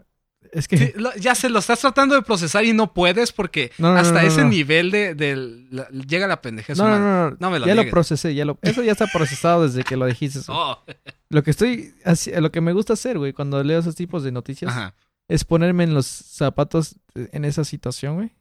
[0.53, 0.77] Es que...
[0.77, 3.93] Sí, lo- ya se lo estás tratando de procesar y no puedes porque No, no,
[3.95, 5.13] no, hasta no, ese nivel de,
[5.69, 8.57] la- llega la pendejez No, no, no, me lo ya lo procesé, ya lo...
[8.61, 10.39] Eso ya está procesado desde que lo dijiste.
[10.47, 10.79] Oh,
[11.29, 11.93] Lo que estoy...
[12.39, 14.95] Lo que me gusta hacer, güey, cuando leo esos tipos de noticias, Ajá.
[15.27, 18.31] es ponerme en los zapatos de- en esa situación, güey.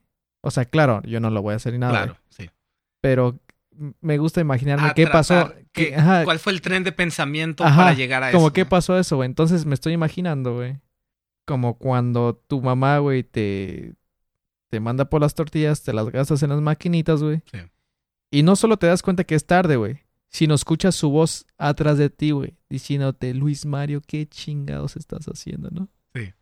[0.40, 2.50] O sea, claro, yo no lo voy a hacer ni nada, Claro, güey, sí.
[3.00, 3.40] pero
[4.00, 5.52] me gusta imaginarme A qué pasó.
[5.72, 8.38] que- ajá, ¿Cuál fue el tren de pensamiento Ajá, para llegar a eso?
[8.38, 8.68] como qué no?
[8.68, 9.26] pasó eso, güey.
[9.26, 10.78] Entonces me estoy imaginando, güey.
[11.46, 13.94] Como cuando tu mamá, güey, te,
[14.68, 17.42] te manda por las tortillas, te las gastas en las maquinitas, güey.
[17.50, 17.58] Sí.
[18.30, 20.00] Y no solo te das cuenta que es tarde, güey.
[20.30, 22.58] Sino escuchas su voz atrás de ti, güey.
[22.68, 25.88] Diciéndote, Luis Mario, qué chingados estás haciendo, ¿no?
[26.14, 26.34] Sí.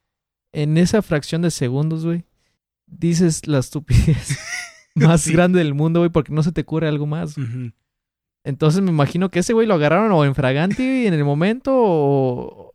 [0.53, 2.25] En esa fracción de segundos, güey,
[2.87, 4.37] dices la estupidez
[4.97, 5.33] más Sí.
[5.33, 7.37] grande del mundo, güey, porque no se te ocurre algo más.
[8.45, 12.75] Entonces me imagino que ese güey lo agarraron o en fraganti en el momento o...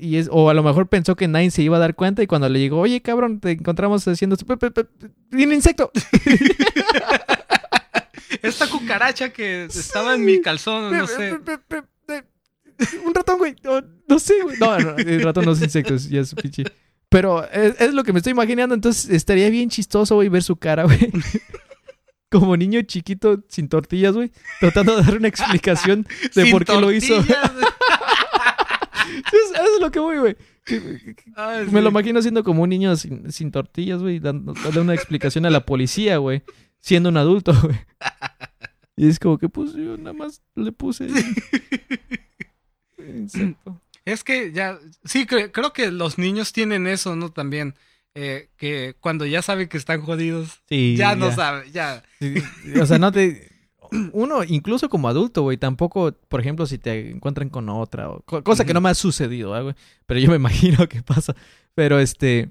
[0.00, 2.26] Y es, o a lo mejor pensó que nadie se iba a dar cuenta y
[2.26, 4.36] cuando le llegó, oye cabrón, te encontramos haciendo...
[5.32, 5.92] ¡Un insecto!
[8.42, 11.32] Esta cucaracha que estaba en mi calzón, no sé.
[13.04, 13.54] Un ratón, güey.
[13.62, 14.56] No, no sé, güey.
[14.58, 16.64] No, no, el ratón no es insectos, ya es pinche.
[17.12, 20.56] Pero es, es lo que me estoy imaginando, entonces estaría bien chistoso, güey, ver su
[20.56, 20.98] cara, güey.
[22.30, 24.32] Como niño chiquito sin tortillas, güey.
[24.58, 27.14] Tratando de dar una explicación de por qué lo hizo.
[29.32, 30.36] Eso es lo que voy, güey.
[31.36, 34.94] Ay, Me lo imagino siendo como un niño sin, sin tortillas, güey, dando, dando una
[34.94, 36.42] explicación a la policía, güey,
[36.80, 37.76] siendo un adulto, güey.
[38.96, 41.08] Y es como que, pues, yo nada más le puse
[42.98, 43.80] insecto.
[44.04, 47.30] Es que ya, sí, cre- creo que los niños tienen eso, ¿no?
[47.30, 47.74] También,
[48.14, 52.02] eh, que cuando ya saben que están jodidos, Sí, ya no saben, ya.
[52.18, 52.34] Sí,
[52.80, 53.50] O sea, no te...
[54.12, 58.64] Uno, incluso como adulto, güey, tampoco, por ejemplo, si te encuentran con otra, o cosa
[58.64, 59.74] que no me ha sucedido, ¿ah, güey,
[60.06, 61.36] pero yo me imagino que pasa.
[61.74, 62.48] Pero este,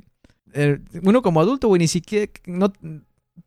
[0.53, 2.71] eh, uno como adulto, güey, ni siquiera, no,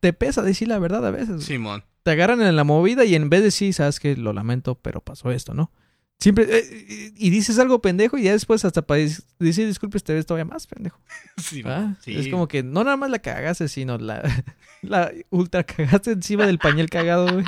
[0.00, 1.44] te pesa decir la verdad a veces.
[1.44, 1.84] Simón.
[2.02, 5.00] Te agarran en la movida y en vez de decir, sabes que lo lamento, pero
[5.00, 5.70] pasó esto, ¿no?
[6.20, 10.14] Siempre, eh, y y dices algo pendejo y ya después hasta para decir disculpes te
[10.14, 10.98] ves todavía más pendejo.
[11.36, 11.72] Simón.
[11.96, 12.16] Ah, sí.
[12.16, 14.22] Es como que no nada más la cagaste, sino la,
[14.82, 17.44] la ultra cagaste encima del pañal cagado, güey.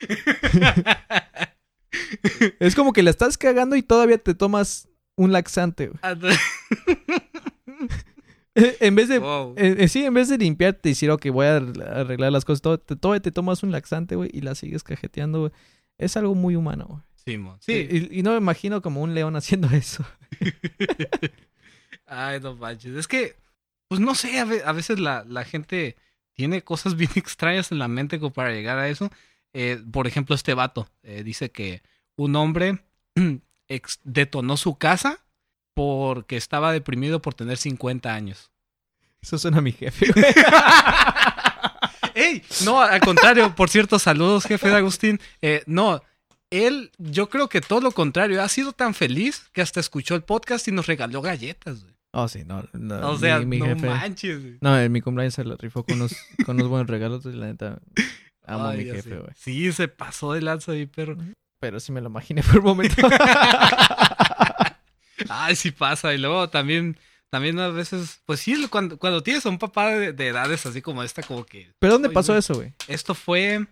[2.60, 5.98] Es como que la estás cagando y todavía te tomas un laxante, güey.
[8.54, 9.18] Eh, En vez de...
[9.18, 9.54] Wow.
[9.56, 12.62] eh, eh, sí, en vez de limpiarte y decir, ok, voy a arreglar las cosas,
[12.62, 15.52] todo, te, todavía te tomas un laxante, güey, y la sigues cajeteando, güey.
[16.00, 17.02] Es algo muy humano, güey.
[17.24, 17.58] Simón.
[17.60, 17.86] Sí.
[17.90, 20.04] Y, y no me imagino como un león haciendo eso.
[22.06, 22.96] Ay, no manches.
[22.96, 23.36] Es que,
[23.88, 25.96] pues no sé, a, ve- a veces la, la gente
[26.34, 29.10] tiene cosas bien extrañas en la mente como para llegar a eso.
[29.52, 31.82] Eh, por ejemplo, este vato eh, dice que
[32.16, 32.82] un hombre
[34.04, 35.18] detonó su casa
[35.74, 38.50] porque estaba deprimido por tener 50 años.
[39.22, 40.24] Eso suena a mi jefe, güey.
[42.20, 42.42] ¡Ey!
[42.64, 45.20] No, al contrario, por cierto, saludos, jefe de Agustín.
[45.42, 46.02] Eh, no,
[46.50, 50.22] él, yo creo que todo lo contrario, ha sido tan feliz que hasta escuchó el
[50.22, 51.94] podcast y nos regaló galletas, güey.
[52.12, 52.64] Oh, sí, no.
[52.72, 53.86] no O sea, mi, mi no jefe.
[53.86, 54.58] manches, güey.
[54.60, 57.24] No, en mi cumpleaños se lo rifó con unos, con unos buenos regalos.
[57.24, 57.78] Y la neta,
[58.44, 59.30] amo a mi jefe, güey.
[59.36, 61.16] Sí, se pasó de lanza ahí, perro.
[61.60, 63.08] Pero sí me lo imaginé por un momento.
[65.28, 66.14] Ay, sí pasa.
[66.14, 66.98] Y luego también,
[67.30, 70.82] también a veces, pues sí, cuando, cuando tienes a un papá de, de edades así
[70.82, 71.72] como esta, como que...
[71.78, 72.38] ¿Pero dónde pasó güey.
[72.40, 72.72] eso, güey?
[72.88, 73.66] Esto fue...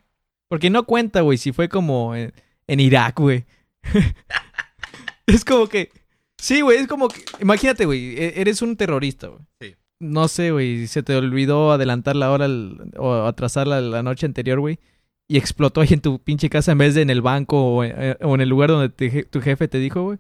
[0.49, 2.33] Porque no cuenta, güey, si fue como en,
[2.69, 3.45] en Irak, güey.
[5.27, 5.91] es como que...
[6.39, 7.25] Sí, güey, es como que...
[7.41, 9.41] Imagínate, güey, e- eres un terrorista, güey.
[9.61, 9.75] Sí.
[10.01, 14.61] No sé, güey, se te olvidó adelantar la hora el- o atrasarla la noche anterior,
[14.61, 14.79] güey.
[15.29, 18.17] Y explotó ahí en tu pinche casa en vez de en el banco o en,
[18.23, 20.19] o en el lugar donde te tu jefe te dijo, güey.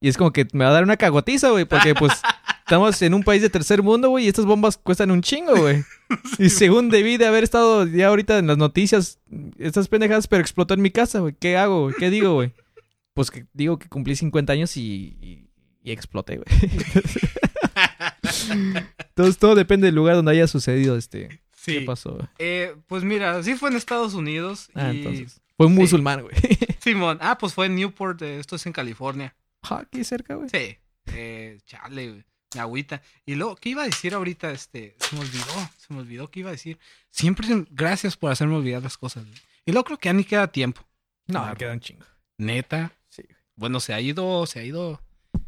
[0.00, 2.12] Y es como que me va a dar una cagotiza, güey, porque pues
[2.72, 5.84] estamos en un país de tercer mundo, güey, y estas bombas cuestan un chingo, güey.
[6.38, 9.18] Y según debí de haber estado ya ahorita en las noticias,
[9.58, 11.34] estas pendejadas, pero explotó en mi casa, güey.
[11.38, 11.94] ¿Qué hago, güey?
[11.98, 12.52] ¿Qué digo, güey?
[13.12, 15.50] Pues que digo que cumplí 50 años y, y,
[15.82, 16.46] y exploté, güey.
[19.08, 21.42] Entonces todo depende del lugar donde haya sucedido este.
[21.54, 21.80] Sí.
[21.80, 22.26] ¿Qué pasó?
[22.38, 24.70] Eh, pues mira, sí fue en Estados Unidos.
[24.74, 24.98] Ah, y...
[24.98, 25.42] entonces.
[25.58, 25.80] Fue un sí.
[25.80, 26.34] musulmán, güey.
[26.80, 27.18] Simón.
[27.20, 29.34] Ah, pues fue en Newport, eh, esto es en California.
[29.62, 30.48] Ah, Aquí cerca, güey.
[30.48, 30.78] Sí.
[31.06, 32.24] Eh, chale, güey.
[32.60, 33.02] Agüita.
[33.26, 34.50] Y luego, ¿qué iba a decir ahorita?
[34.52, 36.78] Este, se me olvidó, se me olvidó qué iba a decir.
[37.10, 39.24] Siempre, gracias por hacerme olvidar las cosas.
[39.24, 39.38] güey.
[39.64, 40.82] Y luego creo que ya ni queda tiempo.
[41.26, 41.56] No, Claro.
[41.56, 42.04] queda un chingo.
[42.38, 42.92] Neta.
[43.08, 43.22] Sí.
[43.56, 45.00] Bueno, se ha ido, se ha ido.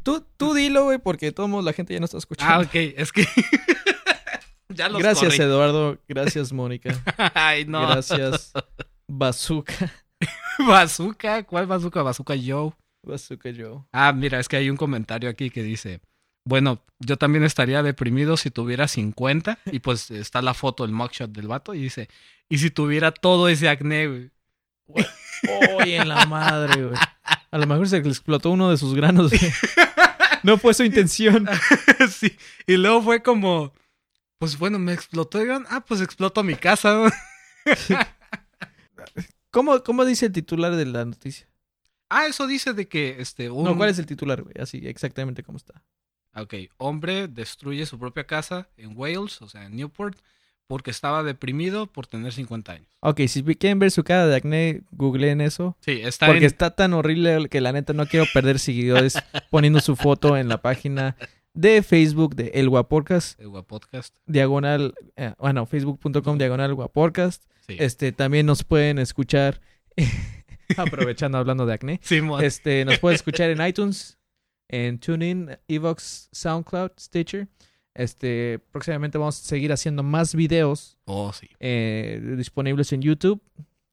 [0.03, 2.53] Tú, tú dilo, güey, porque todos la gente ya no está escuchando.
[2.53, 3.25] Ah, ok, es que.
[4.69, 5.43] ya los Gracias, corrí.
[5.43, 5.97] Eduardo.
[6.07, 6.93] Gracias, Mónica.
[7.33, 7.81] Ay, no.
[7.87, 8.53] Gracias,
[9.07, 9.91] Bazooka.
[10.67, 12.01] Bazooka, ¿cuál bazooka?
[12.01, 12.71] Bazooka Joe.
[13.03, 13.83] Bazooka Joe.
[13.91, 15.99] Ah, mira, es que hay un comentario aquí que dice,
[16.45, 21.31] bueno, yo también estaría deprimido si tuviera 50 y pues está la foto, el mugshot
[21.31, 22.07] del vato y dice,
[22.47, 24.31] y si tuviera todo ese acné, güey.
[24.87, 26.99] Uy, en la madre, güey.
[27.51, 29.51] A lo mejor se le explotó uno de sus granos, güey.
[30.43, 31.47] No fue su intención.
[32.09, 32.37] sí,
[32.67, 33.73] y luego fue como,
[34.37, 37.11] pues bueno, me explotó, y digan, ah, pues explotó mi casa.
[39.49, 41.47] ¿Cómo, ¿Cómo dice el titular de la noticia?
[42.09, 43.63] ah, eso dice de que, este, un...
[43.63, 44.55] No, ¿cuál es el titular, güey?
[44.59, 45.83] Así, exactamente cómo está.
[46.35, 50.17] Ok, hombre destruye su propia casa en Wales, o sea, en Newport,
[50.67, 52.87] porque estaba deprimido por tener 50 años.
[52.99, 55.77] Ok, si quieren ver su cara de acné, googleen eso.
[55.81, 56.45] Sí, está Porque en...
[56.45, 59.13] está tan horrible que la neta no quiero perder seguidores
[59.51, 61.15] poniendo su foto en la página
[61.53, 64.15] de Facebook de El Guaporcast, el Podcast.
[64.25, 67.43] diagonal, eh, bueno, facebook.com diagonal Guaporcast.
[67.67, 67.77] Sí.
[67.79, 69.61] Este, también nos pueden escuchar,
[70.77, 72.43] aprovechando hablando de acné, Simón.
[72.43, 74.14] este, nos pueden escuchar en iTunes,
[74.67, 77.47] en TuneIn, Evox, SoundCloud, Stitcher.
[77.93, 81.47] Este, próximamente vamos a seguir haciendo más videos Oh, sí.
[81.59, 83.41] eh, disponibles en YouTube,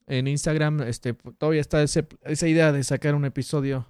[0.07, 0.81] en Instagram.
[0.81, 3.87] Este, todavía está ese- esa idea de sacar un episodio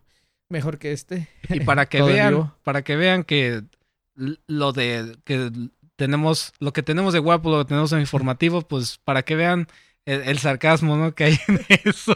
[0.50, 1.30] mejor que este.
[1.50, 3.64] Y para que en vean, para que vean que
[4.16, 5.50] lo de que
[5.96, 9.68] tenemos, lo que tenemos de guapo, lo que tenemos de informativo, pues para que vean
[10.06, 11.16] el, el sarcasmo, ¿no?
[11.16, 12.16] Que hay en eso.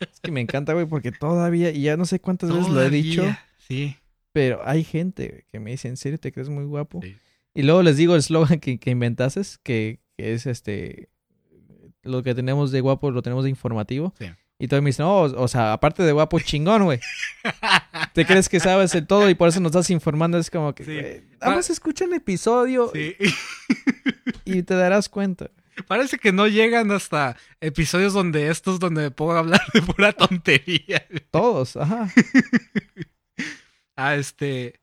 [0.00, 2.90] Es que me encanta, güey, porque todavía, y ya no sé cuántas veces lo he
[2.90, 3.24] dicho,
[3.66, 3.96] Sí.
[4.32, 7.00] Pero hay gente que me dice, ¿en serio te crees muy guapo?
[7.02, 7.16] Sí.
[7.54, 11.10] Y luego les digo el eslogan que, que inventases, que, que es este,
[12.02, 14.14] lo que tenemos de guapo lo tenemos de informativo.
[14.18, 14.26] Sí.
[14.58, 17.00] Y todos me dicen, oh, o sea, aparte de guapo, chingón, güey.
[18.14, 20.38] ¿Te crees que sabes de todo y por eso nos estás informando?
[20.38, 21.26] Es como que, Sí.
[21.40, 23.16] nada más escucha el episodio Sí.
[24.44, 25.50] y te darás cuenta.
[25.88, 31.06] Parece que no llegan hasta episodios donde estos donde me a hablar de pura tontería.
[31.30, 32.08] Todos, ajá.
[33.96, 34.80] Ah, este.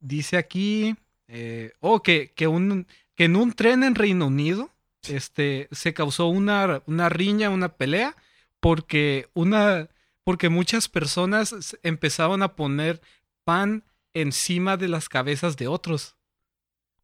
[0.00, 0.96] Dice aquí.
[1.28, 4.70] Eh, oh, que, que, un, que en un tren en Reino Unido.
[5.08, 5.68] Este.
[5.72, 8.16] Se causó una, una riña, una pelea.
[8.60, 9.88] Porque una.
[10.24, 13.00] Porque muchas personas empezaron a poner
[13.44, 13.84] pan
[14.14, 16.16] encima de las cabezas de otros.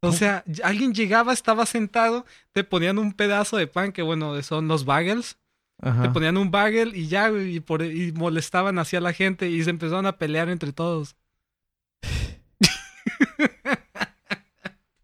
[0.01, 4.69] O sea, alguien llegaba, estaba sentado, te ponían un pedazo de pan, que bueno, son
[4.69, 5.39] los bagels.
[5.81, 9.71] Te ponían un bagel y ya, y, por, y molestaban hacia la gente y se
[9.71, 11.17] empezaron a pelear entre todos.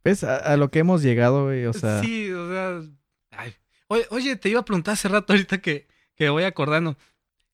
[0.04, 0.24] ¿Ves?
[0.24, 2.02] A, a lo que hemos llegado, güey, o sea.
[2.02, 2.82] Sí, o sea.
[3.30, 3.54] ay.
[3.88, 6.96] Oye, oye, te iba a preguntar hace rato ahorita que, que voy acordando.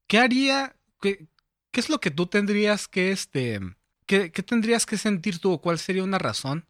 [0.07, 0.75] ¿Qué haría?
[1.01, 1.27] Qué,
[1.71, 3.61] qué es lo que tú tendrías que, este.
[4.07, 6.67] ¿qué, qué tendrías que sentir tú o cuál sería una razón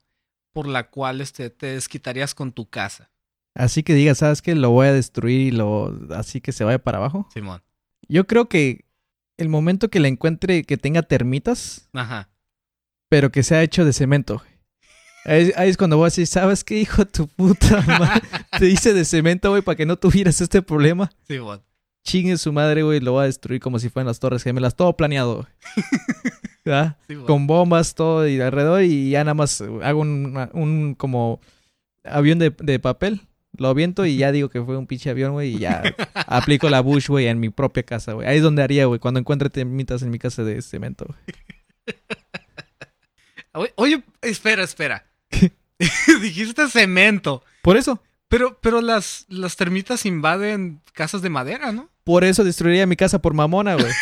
[0.52, 3.10] por la cual este, te desquitarías con tu casa?
[3.54, 4.54] Así que digas, ¿sabes qué?
[4.54, 5.98] Lo voy a destruir y lo.
[6.10, 7.28] Así que se vaya para abajo.
[7.32, 7.62] Simón.
[8.08, 8.84] Yo creo que
[9.36, 12.28] el momento que la encuentre que tenga termitas, Ajá.
[13.10, 14.42] Pero que sea hecho de cemento.
[15.26, 18.22] Ahí, ahí es cuando voy a decir, ¿sabes qué, hijo de tu puta madre?
[18.58, 21.10] Te hice de cemento, güey, para que no tuvieras este problema.
[21.28, 21.62] Sí, bueno.
[22.04, 24.76] Chingue su madre, güey, lo voy a destruir como si fueran las Torres Gemelas.
[24.76, 25.46] Todo planeado, güey.
[26.64, 26.96] ¿verdad?
[27.08, 27.26] Sí, bueno.
[27.26, 28.82] Con bombas, todo y alrededor.
[28.82, 31.40] Y ya nada más hago un, un como
[32.04, 33.22] avión de, de papel.
[33.56, 35.56] Lo aviento y ya digo que fue un pinche avión, güey.
[35.56, 35.82] Y ya
[36.14, 38.28] aplico la Bush, güey, en mi propia casa, güey.
[38.28, 41.96] Ahí es donde haría, güey, cuando encuentre termitas en mi casa de cemento, güey.
[43.76, 45.06] Oye, espera, espera.
[46.20, 47.42] Dijiste cemento.
[47.62, 48.02] Por eso.
[48.28, 51.88] Pero, pero las, las termitas invaden casas de madera, ¿no?
[52.04, 53.92] Por eso destruiría mi casa por mamona, güey.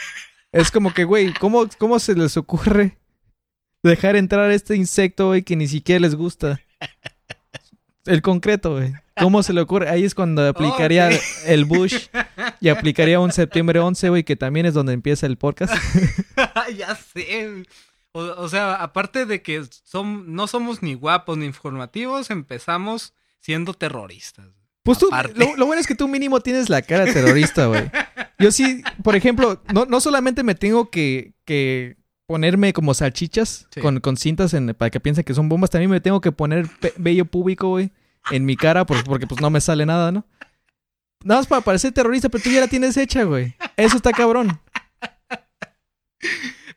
[0.52, 2.98] es como que, güey, ¿cómo, ¿cómo se les ocurre
[3.82, 6.60] dejar entrar este insecto, güey, que ni siquiera les gusta?
[8.04, 8.92] El concreto, güey.
[9.18, 9.88] ¿Cómo se le ocurre?
[9.88, 11.10] Ahí es cuando aplicaría
[11.46, 12.08] el Bush
[12.60, 15.74] y aplicaría un septiembre 11, güey, que también es donde empieza el podcast.
[16.76, 17.64] ya sé.
[18.18, 23.74] O, o sea, aparte de que som- no somos ni guapos ni informativos, empezamos siendo
[23.74, 24.46] terroristas.
[24.82, 27.90] Pues tú, lo, lo bueno es que tú mínimo tienes la cara terrorista, güey.
[28.38, 31.96] Yo sí, por ejemplo, no, no solamente me tengo que, que
[32.26, 33.80] ponerme como salchichas Sí.
[33.80, 36.68] con, con cintas en- para que piensen que son bombas, también me tengo que poner
[36.96, 37.90] vello público, güey,
[38.30, 40.24] en mi cara por- porque pues no me sale nada, ¿no?
[41.24, 43.54] Nada más para parecer terrorista, pero tú ya la tienes hecha, güey.
[43.76, 44.58] Eso está cabrón.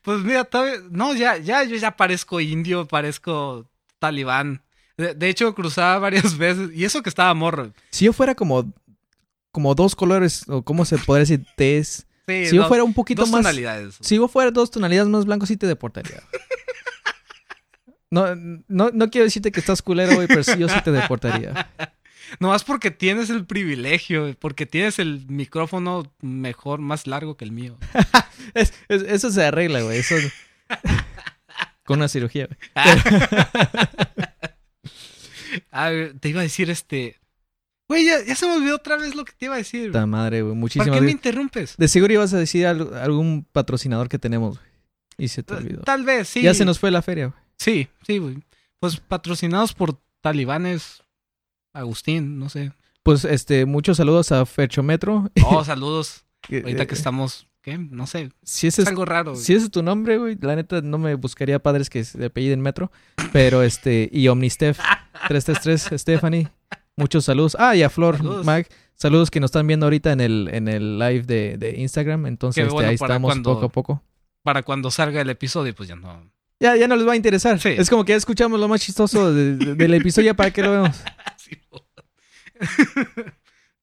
[0.02, 3.68] Pues mira, todavía- no, ya, ya, yo ya parezco indio, parezco
[4.00, 4.64] talibán.
[4.98, 7.72] De, de hecho, cruzaba varias veces, y eso que estaba morro.
[7.92, 8.74] Si yo fuera como,
[9.52, 12.08] como dos colores, o cómo se podría decir, tez.
[12.28, 13.42] Sí, Si yo dos- fuera un poquito dos más...
[13.42, 13.98] tonalidades.
[14.02, 16.22] Si yo fuera dos tonalidades más blancos, sí te deportaría.
[18.10, 21.70] No, no, no quiero decirte que estás culero, güey, pero sí, yo sí te deportaría.
[22.40, 27.78] Nomás porque tienes el privilegio, porque tienes el micrófono mejor, más largo que el mío.
[28.54, 30.00] Es- es- eso se arregla, güey.
[30.00, 30.16] Eso...
[31.86, 32.58] Con una cirugía, güey.
[35.72, 37.18] Ah, te iba a decir este.
[37.90, 39.88] Güey, ya, ya se me olvidó otra vez lo que te iba a decir.
[39.88, 40.54] Puta madre, güey.
[40.54, 41.76] ¿Para Muchísimas qué me interrumpes?
[41.78, 44.70] De seguro ibas a decir algo- algún patrocinador que tenemos, güey.
[45.18, 45.82] Y se te olvidó.
[45.82, 46.42] Tal vez, sí.
[46.42, 47.40] Ya se nos fue la feria, güey.
[47.58, 48.38] Sí, sí, güey.
[48.80, 51.04] Pues patrocinados por talibanes.
[51.74, 52.72] Agustín, no sé.
[53.04, 55.30] Pues, este, muchos saludos a Ferchometro.
[55.44, 56.24] Oh, saludos.
[56.50, 57.48] Ahorita que Eh, estamos.
[57.62, 57.78] ¿Qué?
[57.78, 58.32] No sé.
[58.44, 59.32] Si ese Es es algo raro.
[59.34, 59.44] güey.
[59.44, 62.60] Si ese es tu nombre, güey, la neta no me buscaría padres que se apelliden
[62.62, 62.92] Metro.
[63.32, 64.80] Pero este, y Omnistef
[65.28, 66.48] 333, Stephanie,
[66.98, 67.56] muchos saludos.
[67.60, 68.46] Ah, y a Flor Saludos.
[68.46, 72.26] Mag, saludos que nos están viendo ahorita en el, en el live de, de Instagram.
[72.26, 74.04] Entonces, este, ahí estamos cuando- poco a poco.
[74.44, 76.32] Para cuando salga el episodio, pues ya no.
[76.60, 77.60] Ya, ya no les va a interesar.
[77.60, 77.70] Sí.
[77.78, 80.72] Es como que ya escuchamos lo más chistoso de- de- del episodio, ¿para qué lo
[80.72, 81.00] vemos?
[81.38, 81.58] Sí,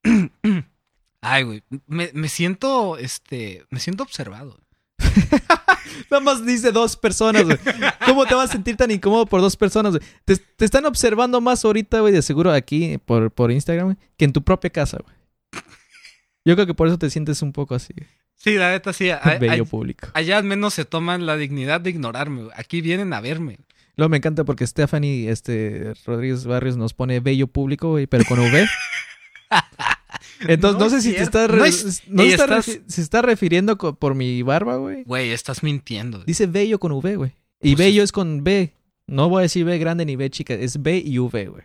[1.20, 1.62] Ay, güey.
[1.86, 4.58] Me, me siento, este, me siento observado.
[6.10, 7.58] Nada más dice dos personas, güey.
[8.06, 10.02] ¿Cómo te vas a sentir tan incómodo por dos personas, güey?
[10.24, 14.24] Te, te están observando más ahorita, güey, de seguro aquí por, por Instagram, güey, que
[14.24, 15.16] en tu propia casa, güey.
[16.44, 17.92] Yo creo que por eso te sientes un poco así,
[18.36, 19.10] Sí, la neta sí.
[19.10, 20.08] a- a- bello público.
[20.14, 22.44] allá al menos se toman la dignidad de ignorarme.
[22.44, 22.54] güey.
[22.56, 23.58] Aquí vienen a verme.
[23.96, 28.38] Luego me encanta porque Stephanie este, Rodríguez Barrios nos pone bello público, güey, pero con
[28.38, 28.66] V.
[30.46, 31.38] Entonces, No no, sé si te cierto.
[31.44, 35.04] está, No es- no estás- se está refiriendo por mi barba, güey.
[35.04, 36.22] Güey, estás mintiendo.
[36.24, 37.32] Dice bello con V, güey.
[37.60, 38.72] Y Pues bello es con B.
[39.06, 41.64] No voy a decir B grande ni B chica, es B y V, güey.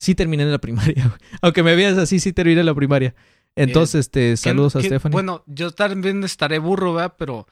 [0.00, 1.20] Sí terminé en la primaria, güey.
[1.42, 3.14] Aunque me veas así, sí terminé en la primaria.
[3.56, 5.12] Entonces, este, Que- saludos a Stephanie.
[5.12, 7.14] Bueno, yo también estaré burro, ¿verdad?
[7.18, 7.46] Pero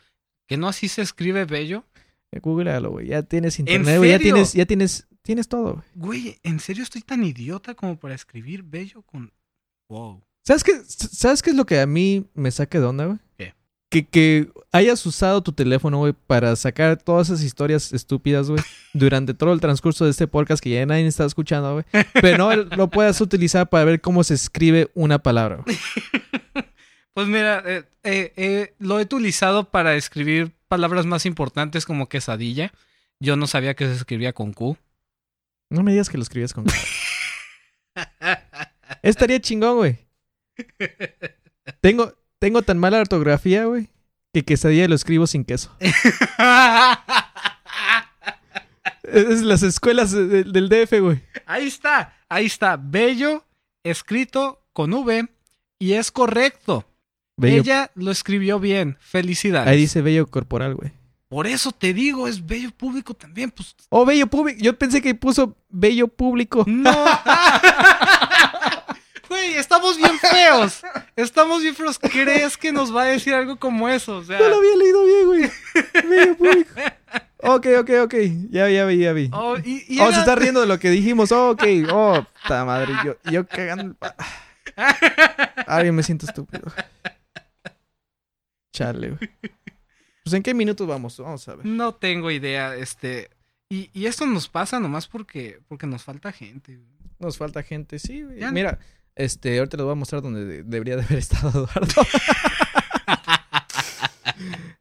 [0.46, 1.84] que no así se escribe bello.
[2.42, 3.08] Googlealo, güey.
[3.08, 4.10] Ya tienes ¿En internet, güey.
[4.10, 5.84] Ya tienes, ya tienes, tienes todo, güey.
[5.94, 9.32] Güey, ¿en serio estoy tan idiota como para escribir bello con...
[9.88, 10.22] Wow.
[10.46, 13.18] ¿Sabes qué, ¿Sabes qué es lo que a mí me saca de onda, güey?
[13.36, 13.54] ¿Qué?
[13.90, 18.62] Que, que hayas usado tu teléfono, güey, para sacar todas esas historias estúpidas, güey,
[18.94, 21.84] durante todo el transcurso de este podcast que ya nadie está escuchando, güey.
[22.22, 25.76] Pero no lo puedas utilizar para ver cómo se escribe una palabra, güey.
[27.12, 32.74] Pues mira, eh, eh, eh, lo he utilizado para escribir palabras más importantes como quesadilla.
[33.20, 34.76] Yo no sabía que se escribía con Q.
[35.70, 36.66] No me digas que lo escribías con...
[39.02, 40.05] Estaría chingón, güey.
[41.80, 43.88] Tengo, tengo tan mala ortografía, güey,
[44.32, 45.74] que quesadilla lo escribo sin queso.
[49.02, 51.22] Es las escuelas de- de- del DF, güey.
[51.46, 52.76] ahí está, ahí está.
[52.76, 53.44] Bello,
[53.84, 55.28] escrito con V
[55.78, 56.84] y es correcto.
[57.36, 58.96] Bello- Ella lo escribió bien.
[59.00, 59.68] Felicidades.
[59.68, 60.90] Ahí dice bello corporal, güey.
[61.28, 63.50] Por eso te digo, es bello público también.
[63.50, 64.58] Pues Oh, bello público.
[64.60, 66.64] Yo pensé que puso bello público.
[66.66, 66.90] no.
[69.46, 70.82] Güey, estamos bien feos.
[71.14, 71.98] Estamos bien feos.
[71.98, 74.18] ¿Crees que nos va a decir algo como eso?
[74.18, 75.50] O sea, No lo había leído bien, güey.
[76.08, 76.70] Medio público.
[77.42, 78.14] Ok, ok, ok.
[78.50, 79.30] Ya, ya vi, ya vi.
[79.32, 81.30] oh, y, y Oh, era- se está riendo de lo que dijimos.
[81.32, 81.62] Oh, ok.
[81.92, 82.92] Oh, puta madre.
[83.04, 83.96] Yo, yo cagando.
[85.66, 86.70] Ay, me siento estúpido.
[88.72, 89.30] Chale, güey.
[90.24, 91.16] Pues en qué minutos vamos?
[91.18, 91.66] Vamos a ver.
[91.66, 93.30] No tengo idea, este...
[93.68, 96.76] Y, y esto nos pasa nomás porque, porque nos falta gente.
[96.76, 96.88] güey.
[97.18, 98.38] Nos falta gente, sí, güey.
[98.52, 98.78] Mira,
[99.16, 102.02] este, ahorita les voy a mostrar donde de- debería de haber estado Eduardo.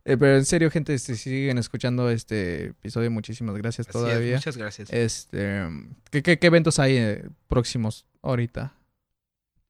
[0.08, 4.36] Eh, pero en serio, gente, si siguen escuchando este episodio, muchísimas gracias Así es, todavía.
[4.36, 4.94] muchas gracias.
[4.94, 5.64] Este,
[6.12, 8.74] ¿qué, qué, qué eventos hay eh, próximos ahorita?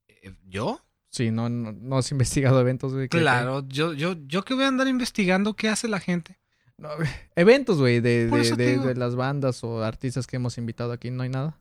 [0.09, 0.81] Eh, ¿Yo?
[1.09, 3.07] Sí, no, no, no has investigado eventos, güey.
[3.07, 6.37] ¿Qué- Claro, yo, yo, yo que voy a andar investigando qué hace la gente.
[6.77, 6.89] No,
[7.37, 11.23] eventos, güey, de, de, de- de las bandas o artistas que hemos invitado aquí, no
[11.23, 11.57] hay nada.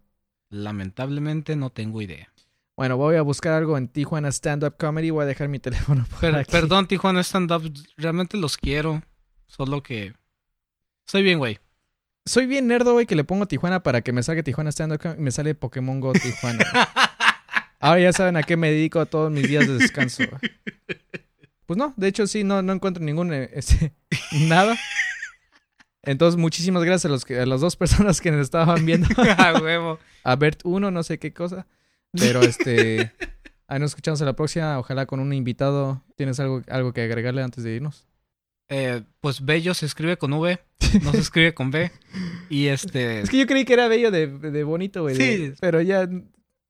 [0.51, 2.33] Lamentablemente no tengo idea.
[2.77, 5.11] Bueno, voy a buscar algo en Tijuana Stand Up Comedy.
[5.11, 6.51] Voy a dejar mi teléfono por aquí.
[6.51, 9.03] perdón, Tijuana Stand Up, realmente los quiero.
[9.47, 10.15] Solo que.
[11.07, 11.59] Soy bien, güey.
[12.27, 14.99] Soy bien nerdo, güey, que le pongo Tijuana para que me salga Tijuana Stand Up
[14.99, 16.65] Comedy y me sale Pokémon Go Tijuana.
[17.81, 20.25] Ahora ya saben a qué me dedico todos mis días de descanso.
[20.27, 20.53] güey.
[21.67, 23.95] Pues no, de hecho sí, no, no encuentro ningún, eh, este,
[24.49, 24.77] nada.
[26.03, 29.09] Entonces, muchísimas gracias a, los que, a las dos personas que nos estaban viendo.
[29.39, 29.99] A huevo.
[30.23, 31.67] A Bert uno, no sé qué cosa.
[32.19, 33.13] Pero este,
[33.67, 34.79] ahí nos escuchamos en la próxima.
[34.79, 36.03] Ojalá con un invitado.
[36.17, 38.07] ¿Tienes algo, algo que agregarle antes de irnos?
[38.71, 40.59] Eh, pues Bello se escribe con V,
[41.03, 41.91] no se escribe con B.
[42.49, 43.21] Y este.
[43.21, 45.17] Es que yo creí que era bello de, de bonito, güey.
[45.17, 45.55] de- Sí.
[45.61, 46.09] Pero ya...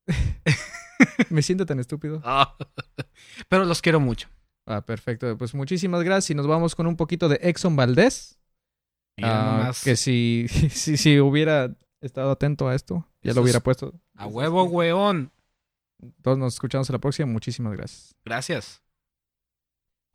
[1.31, 2.21] me siento tan estúpido.
[2.25, 2.57] Ah.
[3.49, 4.29] Pero los quiero mucho.
[4.67, 5.37] Ah, perfecto.
[5.37, 6.31] Pues muchísimas gracias.
[6.31, 8.39] Y nos vamos con un poquito de Exxon Valdés.
[9.17, 9.83] Mira Ah, nomás.
[9.85, 13.93] que si, si, si hubiera estado atento a esto, ya Eso lo hubiera es- puesto.
[14.15, 15.33] A huevo, weón.
[16.23, 17.27] Todos nos escuchamos en la próxima.
[17.27, 18.15] Muchísimas gracias.
[18.25, 18.83] Gracias.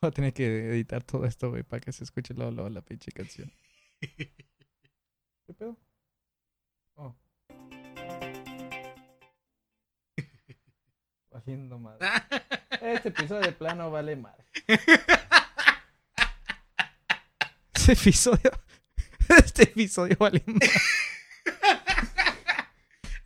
[0.01, 2.81] Voy a tener que editar todo esto, güey, para que se escuche luego, luego la
[2.81, 3.51] pinche canción.
[3.99, 5.77] ¿Qué pedo?
[6.95, 7.15] Oh.
[11.31, 12.07] Valiendo madre.
[12.81, 14.45] Este episodio de plano vale madre.
[17.73, 18.51] Este episodio.
[19.27, 20.69] Este episodio vale madre.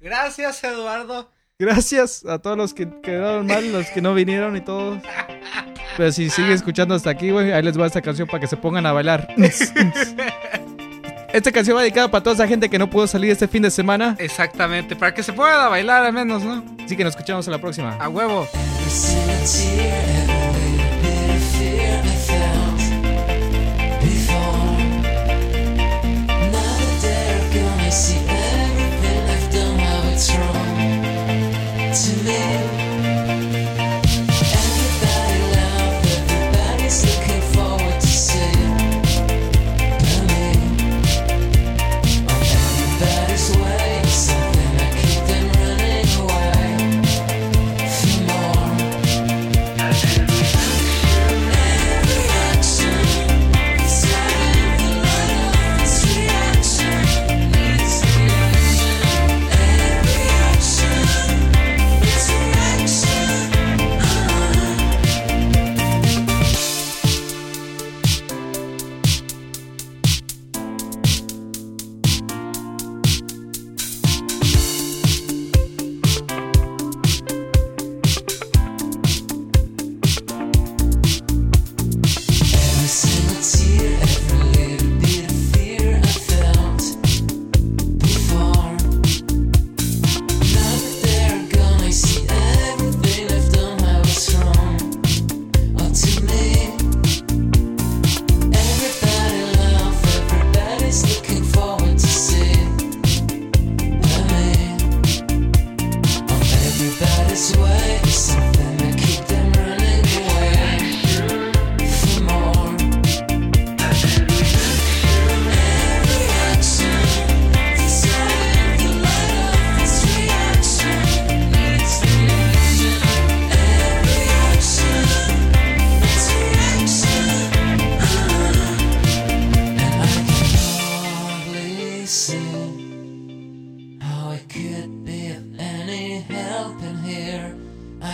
[0.04, 1.32] Gracias, Eduardo.
[1.58, 5.02] Gracias a todos los que quedaron mal, los que no vinieron y todos.
[5.96, 8.58] Pero si siguen escuchando hasta aquí, güey, ahí les va esta canción para que se
[8.58, 9.34] pongan a bailar.
[11.34, 13.72] Esta canción va dedicada para toda esa gente que no pudo salir este fin de
[13.72, 14.16] semana.
[14.20, 16.64] Exactamente, para que se pueda bailar al menos, ¿no?
[16.84, 17.96] Así que nos escuchamos en la próxima.
[17.96, 18.48] A huevo.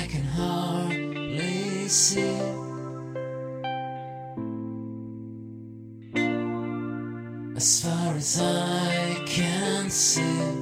[0.09, 2.41] Can hardly see.
[7.55, 10.58] As far as I can see,